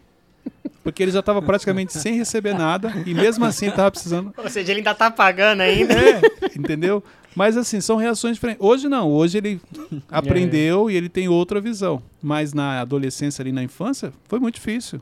[0.84, 4.34] Porque ele já estava praticamente sem receber nada e mesmo assim estava precisando.
[4.36, 5.94] Ou seja, ele ainda está pagando ainda.
[5.94, 6.22] É,
[6.58, 7.02] entendeu?
[7.34, 8.62] Mas assim, são reações diferentes.
[8.62, 9.62] Hoje não, hoje ele
[10.12, 10.94] aprendeu é.
[10.94, 12.04] e ele tem outra visão.
[12.22, 15.00] Mas na adolescência ali na infância, foi muito difícil.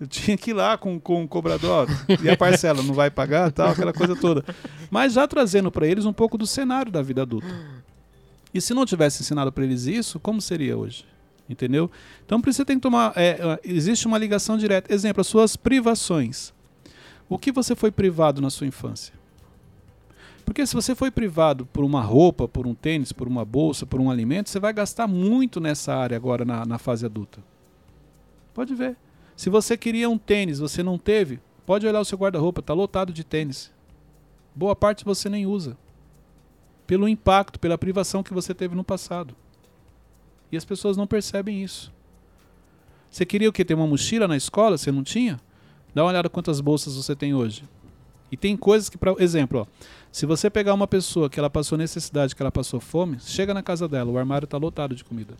[0.00, 1.86] Eu tinha que ir lá com, com o cobrador,
[2.24, 4.42] e a parcela não vai pagar, tal, aquela coisa toda.
[4.90, 7.46] Mas já trazendo para eles um pouco do cenário da vida adulta.
[8.52, 11.09] E se não tivesse ensinado para eles isso, como seria hoje?
[11.50, 11.90] Entendeu?
[12.24, 13.12] Então, por isso você tem que tomar.
[13.16, 14.94] É, existe uma ligação direta.
[14.94, 16.54] Exemplo, as suas privações.
[17.28, 19.12] O que você foi privado na sua infância?
[20.44, 24.00] Porque se você foi privado por uma roupa, por um tênis, por uma bolsa, por
[24.00, 27.40] um alimento, você vai gastar muito nessa área agora na, na fase adulta.
[28.54, 28.96] Pode ver.
[29.36, 33.12] Se você queria um tênis, você não teve, pode olhar o seu guarda-roupa, está lotado
[33.12, 33.72] de tênis.
[34.54, 35.76] Boa parte você nem usa.
[36.86, 39.34] Pelo impacto, pela privação que você teve no passado.
[40.50, 41.92] E as pessoas não percebem isso.
[43.10, 43.64] Você queria o quê?
[43.64, 44.78] Ter uma mochila na escola?
[44.78, 45.40] Você não tinha?
[45.94, 47.64] Dá uma olhada quantas bolsas você tem hoje.
[48.30, 49.66] E tem coisas que, por exemplo, ó,
[50.12, 53.62] se você pegar uma pessoa que ela passou necessidade, que ela passou fome, chega na
[53.62, 55.34] casa dela, o armário está lotado de comida.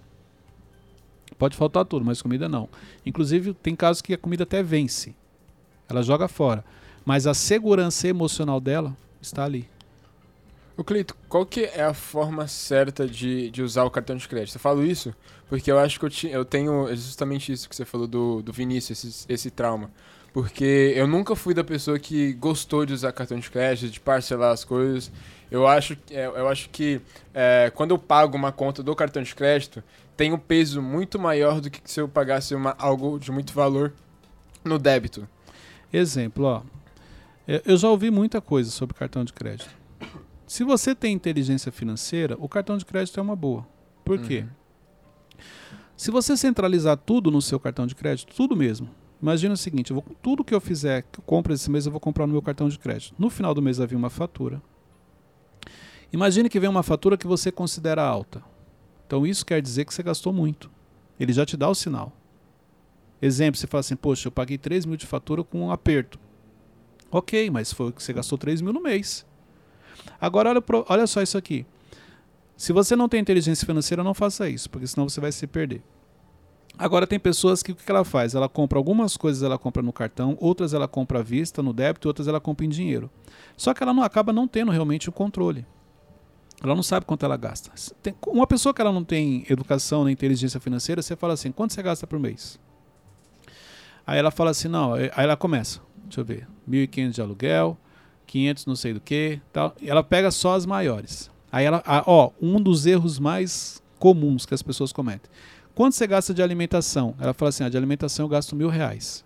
[1.38, 2.68] Pode faltar tudo, mas comida não.
[3.06, 5.14] Inclusive, tem casos que a comida até vence.
[5.88, 6.64] Ela joga fora.
[7.04, 9.66] Mas a segurança emocional dela está ali.
[10.76, 14.56] O Cleito, qual que é a forma certa de, de usar o cartão de crédito?
[14.56, 15.14] Eu falo isso
[15.50, 18.52] porque eu acho que eu, ti, eu tenho justamente isso que você falou do, do
[18.52, 19.90] Vinícius, esse, esse trauma.
[20.32, 24.52] Porque eu nunca fui da pessoa que gostou de usar cartão de crédito, de parcelar
[24.52, 25.10] as coisas.
[25.50, 27.00] Eu acho, é, eu acho que
[27.34, 29.82] é, quando eu pago uma conta do cartão de crédito,
[30.16, 33.92] tem um peso muito maior do que se eu pagasse uma, algo de muito valor
[34.64, 35.28] no débito.
[35.92, 36.62] Exemplo, ó.
[37.66, 39.79] Eu já ouvi muita coisa sobre cartão de crédito.
[40.50, 43.64] Se você tem inteligência financeira, o cartão de crédito é uma boa.
[44.04, 44.40] Por quê?
[44.40, 45.44] Uhum.
[45.96, 48.90] Se você centralizar tudo no seu cartão de crédito, tudo mesmo,
[49.22, 52.00] Imagina o seguinte, vou, tudo que eu fizer, que eu compro esse mês, eu vou
[52.00, 53.14] comprar no meu cartão de crédito.
[53.16, 54.60] No final do mês vai vir uma fatura.
[56.12, 58.42] Imagine que vem uma fatura que você considera alta.
[59.06, 60.68] Então isso quer dizer que você gastou muito.
[61.18, 62.12] Ele já te dá o sinal.
[63.22, 66.18] Exemplo, você fala assim, poxa, eu paguei 3 mil de fatura com um aperto.
[67.08, 69.24] Ok, mas foi que você gastou 3 mil no mês.
[70.20, 71.66] Agora olha, olha só isso aqui.
[72.56, 75.82] Se você não tem inteligência financeira, não faça isso, porque senão você vai se perder.
[76.78, 78.34] Agora tem pessoas que o que ela faz?
[78.34, 82.08] Ela compra algumas coisas, ela compra no cartão, outras ela compra à vista, no débito,
[82.08, 83.10] outras ela compra em dinheiro.
[83.56, 85.66] Só que ela não acaba não tendo realmente o controle.
[86.62, 87.70] Ela não sabe quanto ela gasta.
[88.02, 91.72] Tem, uma pessoa que ela não tem educação nem inteligência financeira, você fala assim, quanto
[91.72, 92.60] você gasta por mês?
[94.06, 97.78] Aí ela fala assim, não, aí ela começa, deixa eu ver, 1.500 de aluguel,
[98.30, 99.74] 500 não sei do que, tal.
[99.80, 101.28] E ela pega só as maiores.
[101.50, 105.28] Aí ela, ó, um dos erros mais comuns que as pessoas cometem.
[105.74, 107.14] Quanto você gasta de alimentação?
[107.18, 109.24] Ela fala assim: ah, de alimentação eu gasto mil reais.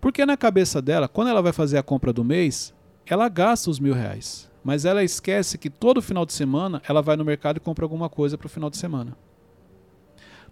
[0.00, 2.72] Porque na cabeça dela, quando ela vai fazer a compra do mês,
[3.06, 4.50] ela gasta os mil reais.
[4.64, 8.08] Mas ela esquece que todo final de semana ela vai no mercado e compra alguma
[8.08, 9.16] coisa para o final de semana.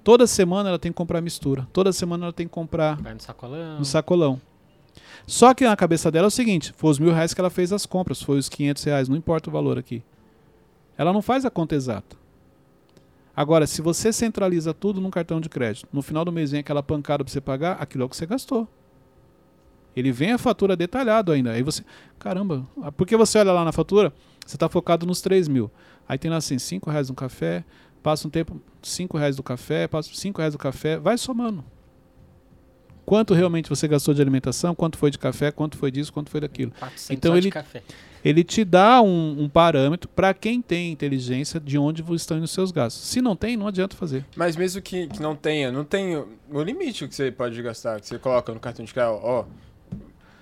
[0.02, 1.66] Toda semana ela tem que comprar mistura.
[1.72, 3.78] Toda semana ela tem que comprar vai no sacolão.
[3.78, 4.40] no sacolão.
[5.26, 7.72] Só que na cabeça dela é o seguinte: foi os mil reais que ela fez
[7.72, 10.02] as compras, foi os 500 reais, não importa o valor aqui.
[10.96, 12.16] Ela não faz a conta exata.
[13.36, 16.82] Agora, se você centraliza tudo num cartão de crédito, no final do mês vem aquela
[16.82, 18.68] pancada para você pagar, aquilo é o que você gastou.
[19.96, 21.52] Ele vem a fatura detalhado ainda.
[21.52, 21.84] Aí você,
[22.18, 22.66] caramba,
[22.96, 24.12] porque você olha lá na fatura,
[24.44, 25.70] você está focado nos 3 mil.
[26.08, 27.64] Aí tem lá assim, 5 reais no café,
[28.02, 31.64] passa um tempo, 5 reais do café, passa 5 reais do café, vai somando.
[33.04, 36.40] Quanto realmente você gastou de alimentação, quanto foi de café, quanto foi disso, quanto foi
[36.40, 36.72] daquilo.
[37.10, 37.52] Então ele,
[38.24, 42.50] ele te dá um, um parâmetro para quem tem inteligência de onde estão indo os
[42.50, 43.06] seus gastos.
[43.06, 44.24] Se não tem, não adianta fazer.
[44.34, 48.06] Mas mesmo que, que não tenha, não tem o limite que você pode gastar, que
[48.06, 49.44] você coloca no cartão de crédito, ó,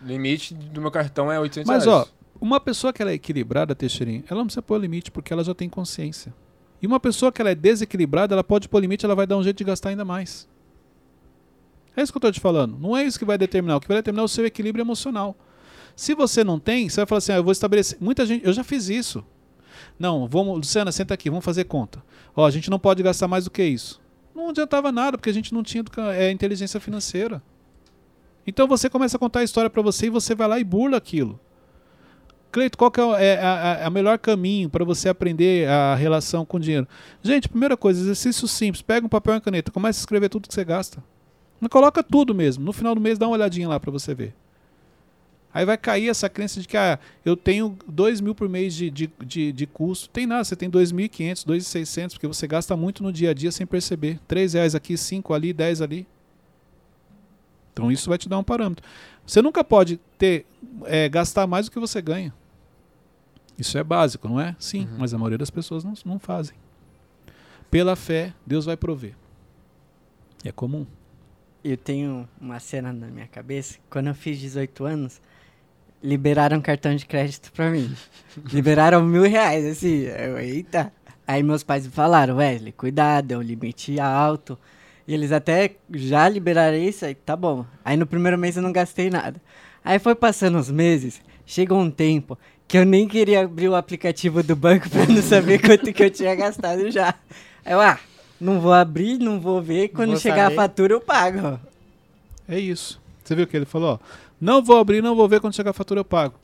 [0.04, 2.08] limite do meu cartão é 800 Mas reais.
[2.08, 5.42] ó, uma pessoa que ela é equilibrada, Teixeirinho, ela não precisa pôr limite porque ela
[5.42, 6.32] já tem consciência.
[6.80, 9.42] E uma pessoa que ela é desequilibrada, ela pode pôr limite, ela vai dar um
[9.42, 10.48] jeito de gastar ainda mais.
[11.96, 12.78] É isso que eu estou te falando.
[12.78, 13.76] Não é isso que vai determinar.
[13.76, 15.36] O que vai determinar é o seu equilíbrio emocional.
[15.94, 17.98] Se você não tem, você vai falar assim: ah, eu vou estabelecer.
[18.00, 19.24] Muita gente, eu já fiz isso.
[19.98, 22.02] Não, vamos, Luciana, senta aqui, vamos fazer conta.
[22.34, 24.00] Ó, a gente não pode gastar mais do que isso.
[24.34, 25.84] Não adiantava nada, porque a gente não tinha
[26.14, 27.42] é, inteligência financeira.
[28.46, 30.96] Então você começa a contar a história para você e você vai lá e burla
[30.96, 31.38] aquilo.
[32.50, 36.44] Cleito, qual que é, é a, a, a melhor caminho para você aprender a relação
[36.44, 36.86] com o dinheiro?
[37.22, 38.82] Gente, primeira coisa, exercício simples.
[38.82, 41.02] Pega um papel e uma caneta, começa a escrever tudo que você gasta.
[41.62, 42.64] Não coloca tudo mesmo.
[42.64, 44.34] No final do mês dá uma olhadinha lá para você ver.
[45.54, 48.90] Aí vai cair essa crença de que ah, eu tenho 2 mil por mês de,
[48.90, 50.08] de, de, de custo.
[50.08, 53.64] Tem nada, você tem 2.500, 2.600, porque você gasta muito no dia a dia sem
[53.64, 54.18] perceber.
[54.26, 56.04] 3 reais aqui, 5 ali, 10 ali.
[57.72, 58.84] Então isso vai te dar um parâmetro.
[59.24, 60.44] Você nunca pode ter
[60.86, 62.34] é, gastar mais do que você ganha.
[63.56, 64.56] Isso é básico, não é?
[64.58, 64.96] Sim, uhum.
[64.98, 66.56] mas a maioria das pessoas não, não fazem.
[67.70, 69.14] Pela fé, Deus vai prover.
[70.44, 70.84] É comum.
[71.64, 73.78] Eu tenho uma cena na minha cabeça.
[73.88, 75.20] Quando eu fiz 18 anos,
[76.02, 77.94] liberaram cartão de crédito pra mim.
[78.52, 80.02] liberaram mil reais, assim.
[80.02, 80.92] Eu, eita.
[81.26, 84.58] Aí meus pais me falaram, Wesley, cuidado, é um limite alto.
[85.06, 87.64] E eles até já liberaram isso, aí tá bom.
[87.84, 89.40] Aí no primeiro mês eu não gastei nada.
[89.84, 92.38] Aí foi passando os meses, chegou um tempo
[92.68, 96.10] que eu nem queria abrir o aplicativo do banco pra não saber quanto que eu
[96.10, 97.14] tinha gastado já.
[97.64, 97.98] Aí eu, ah,
[98.42, 100.54] não vou abrir, não vou ver, quando vou chegar saber.
[100.54, 101.60] a fatura eu pago.
[102.48, 103.00] É isso.
[103.22, 104.00] Você viu o que ele falou?
[104.40, 106.34] Não vou abrir, não vou ver quando chegar a fatura eu pago.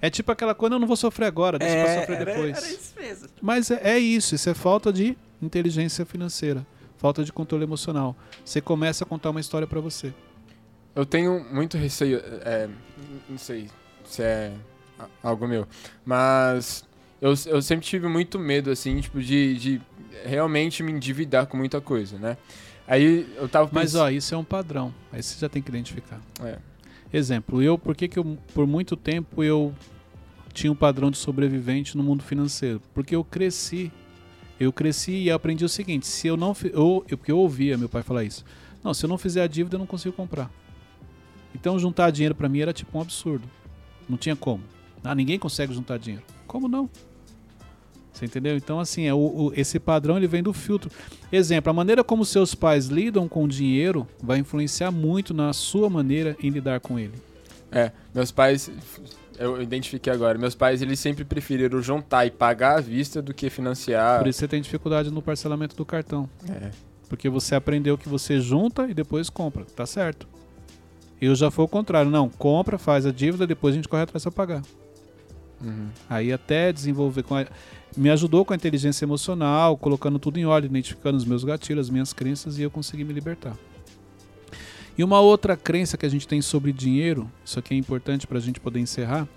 [0.00, 2.56] É tipo aquela coisa, eu não vou sofrer agora, deixa é, pra sofrer era, depois.
[2.56, 3.28] Era isso mesmo.
[3.40, 6.66] Mas é, é, isso, isso é falta de inteligência financeira,
[6.98, 8.16] falta de controle emocional.
[8.44, 10.12] Você começa a contar uma história para você.
[10.94, 12.68] Eu tenho muito receio, é,
[13.28, 13.70] não sei
[14.04, 14.52] se é
[15.22, 15.68] algo meu,
[16.04, 16.84] mas
[17.22, 19.80] eu, eu sempre tive muito medo, assim, tipo, de, de
[20.24, 22.36] realmente me endividar com muita coisa, né?
[22.84, 23.80] Aí eu tava pensando...
[23.80, 26.20] Mas, ó, isso é um padrão, aí você já tem que identificar.
[26.42, 26.58] É.
[27.12, 29.72] Exemplo, eu, por que, que eu, por muito tempo eu
[30.52, 32.82] tinha um padrão de sobrevivente no mundo financeiro?
[32.92, 33.92] Porque eu cresci,
[34.58, 37.88] eu cresci e aprendi o seguinte: se eu não, eu, eu, porque eu ouvia meu
[37.88, 38.44] pai falar isso,
[38.82, 40.50] não, se eu não fizer a dívida eu não consigo comprar.
[41.54, 43.48] Então juntar dinheiro para mim era tipo um absurdo,
[44.08, 44.64] não tinha como.
[45.04, 46.24] Ah, ninguém consegue juntar dinheiro.
[46.48, 46.90] Como não?
[48.12, 48.56] Você entendeu?
[48.56, 50.90] Então, assim, é o, o, esse padrão ele vem do filtro.
[51.32, 55.88] Exemplo, a maneira como seus pais lidam com o dinheiro vai influenciar muito na sua
[55.88, 57.14] maneira em lidar com ele.
[57.70, 58.70] É, meus pais,
[59.38, 63.48] eu identifiquei agora, meus pais eles sempre preferiram juntar e pagar à vista do que
[63.48, 64.18] financiar.
[64.18, 66.28] Por isso você tem dificuldade no parcelamento do cartão.
[66.48, 66.70] É.
[67.08, 70.28] Porque você aprendeu que você junta e depois compra, tá certo.
[71.20, 74.22] Eu já foi o contrário, não, compra, faz a dívida, depois a gente corre atrás
[74.22, 74.62] para pagar.
[75.62, 75.88] Uhum.
[76.10, 77.46] Aí até desenvolver com a
[77.96, 81.90] me ajudou com a inteligência emocional, colocando tudo em ordem, identificando os meus gatilhos, as
[81.90, 83.56] minhas crenças e eu consegui me libertar.
[84.96, 88.38] E uma outra crença que a gente tem sobre dinheiro, isso aqui é importante para
[88.38, 89.28] a gente poder encerrar.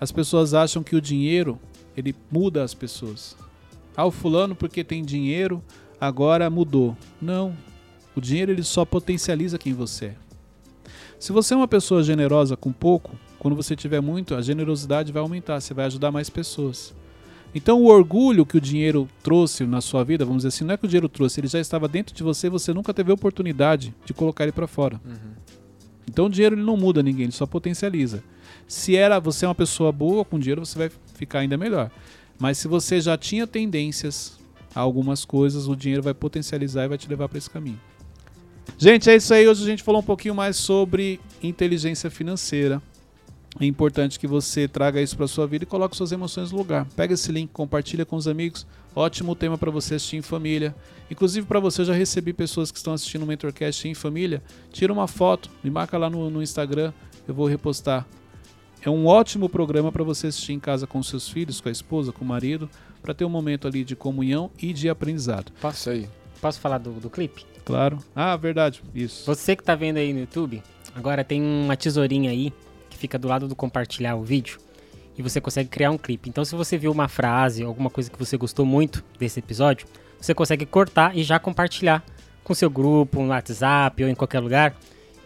[0.00, 1.58] As pessoas acham que o dinheiro
[1.96, 3.36] ele muda as pessoas.
[3.96, 5.62] Ah, o fulano porque tem dinheiro
[6.00, 6.96] agora mudou.
[7.20, 7.54] Não,
[8.14, 10.16] o dinheiro ele só potencializa quem você é.
[11.18, 15.20] Se você é uma pessoa generosa com pouco, quando você tiver muito, a generosidade vai
[15.20, 16.94] aumentar, você vai ajudar mais pessoas.
[17.54, 20.76] Então, o orgulho que o dinheiro trouxe na sua vida, vamos dizer assim, não é
[20.76, 23.94] que o dinheiro trouxe, ele já estava dentro de você, você nunca teve a oportunidade
[24.04, 25.00] de colocar ele para fora.
[25.04, 25.32] Uhum.
[26.08, 28.22] Então, o dinheiro ele não muda ninguém, ele só potencializa.
[28.66, 31.90] Se era você é uma pessoa boa com dinheiro, você vai ficar ainda melhor.
[32.38, 34.38] Mas se você já tinha tendências
[34.74, 37.80] a algumas coisas, o dinheiro vai potencializar e vai te levar para esse caminho.
[38.76, 39.48] Gente, é isso aí.
[39.48, 42.82] Hoje a gente falou um pouquinho mais sobre inteligência financeira.
[43.60, 46.86] É importante que você traga isso para sua vida e coloque suas emoções no lugar.
[46.94, 48.64] Pega esse link, compartilha com os amigos.
[48.94, 50.74] Ótimo tema para você assistir em família.
[51.10, 54.42] Inclusive para você, eu já recebi pessoas que estão assistindo o Mentorcast em família.
[54.72, 56.92] Tira uma foto, me marca lá no, no Instagram,
[57.26, 58.06] eu vou repostar.
[58.80, 62.12] É um ótimo programa para você assistir em casa com seus filhos, com a esposa,
[62.12, 62.70] com o marido,
[63.02, 65.50] para ter um momento ali de comunhão e de aprendizado.
[65.60, 66.08] Passa aí.
[66.40, 67.44] Posso falar do, do clipe?
[67.64, 67.98] Claro.
[68.14, 68.82] Ah, verdade.
[68.94, 69.26] Isso.
[69.26, 70.62] Você que está vendo aí no YouTube,
[70.94, 72.52] agora tem uma tesourinha aí
[72.98, 74.58] fica do lado do compartilhar o vídeo
[75.16, 76.28] e você consegue criar um clipe.
[76.28, 79.86] Então, se você viu uma frase, alguma coisa que você gostou muito desse episódio,
[80.20, 82.04] você consegue cortar e já compartilhar
[82.44, 84.74] com seu grupo, no WhatsApp ou em qualquer lugar.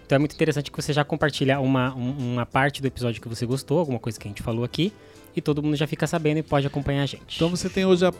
[0.04, 3.46] Então é muito interessante que você já compartilha uma, uma parte do episódio que você
[3.46, 4.92] gostou, alguma coisa que a gente falou aqui,
[5.34, 7.36] e todo mundo já fica sabendo e pode acompanhar a gente.
[7.36, 8.12] Então você tem hoje a,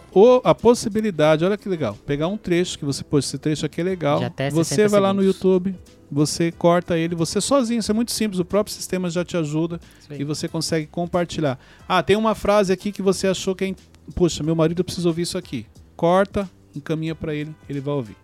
[0.45, 3.85] a possibilidade, olha que legal, pegar um trecho que você pôs, esse trecho aqui é
[3.85, 4.21] legal.
[4.51, 5.77] você vai lá no YouTube,
[6.13, 9.81] você corta ele, você sozinho, isso é muito simples, o próprio sistema já te ajuda
[10.11, 11.59] e você consegue compartilhar.
[11.89, 13.75] Ah, tem uma frase aqui que você achou que é.
[14.15, 15.65] Poxa, meu marido precisa ouvir isso aqui.
[15.97, 18.17] corta, encaminha para ele, ele vai ouvir.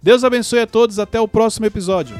[0.00, 2.16] Deus abençoe a todos, até o próximo episódio.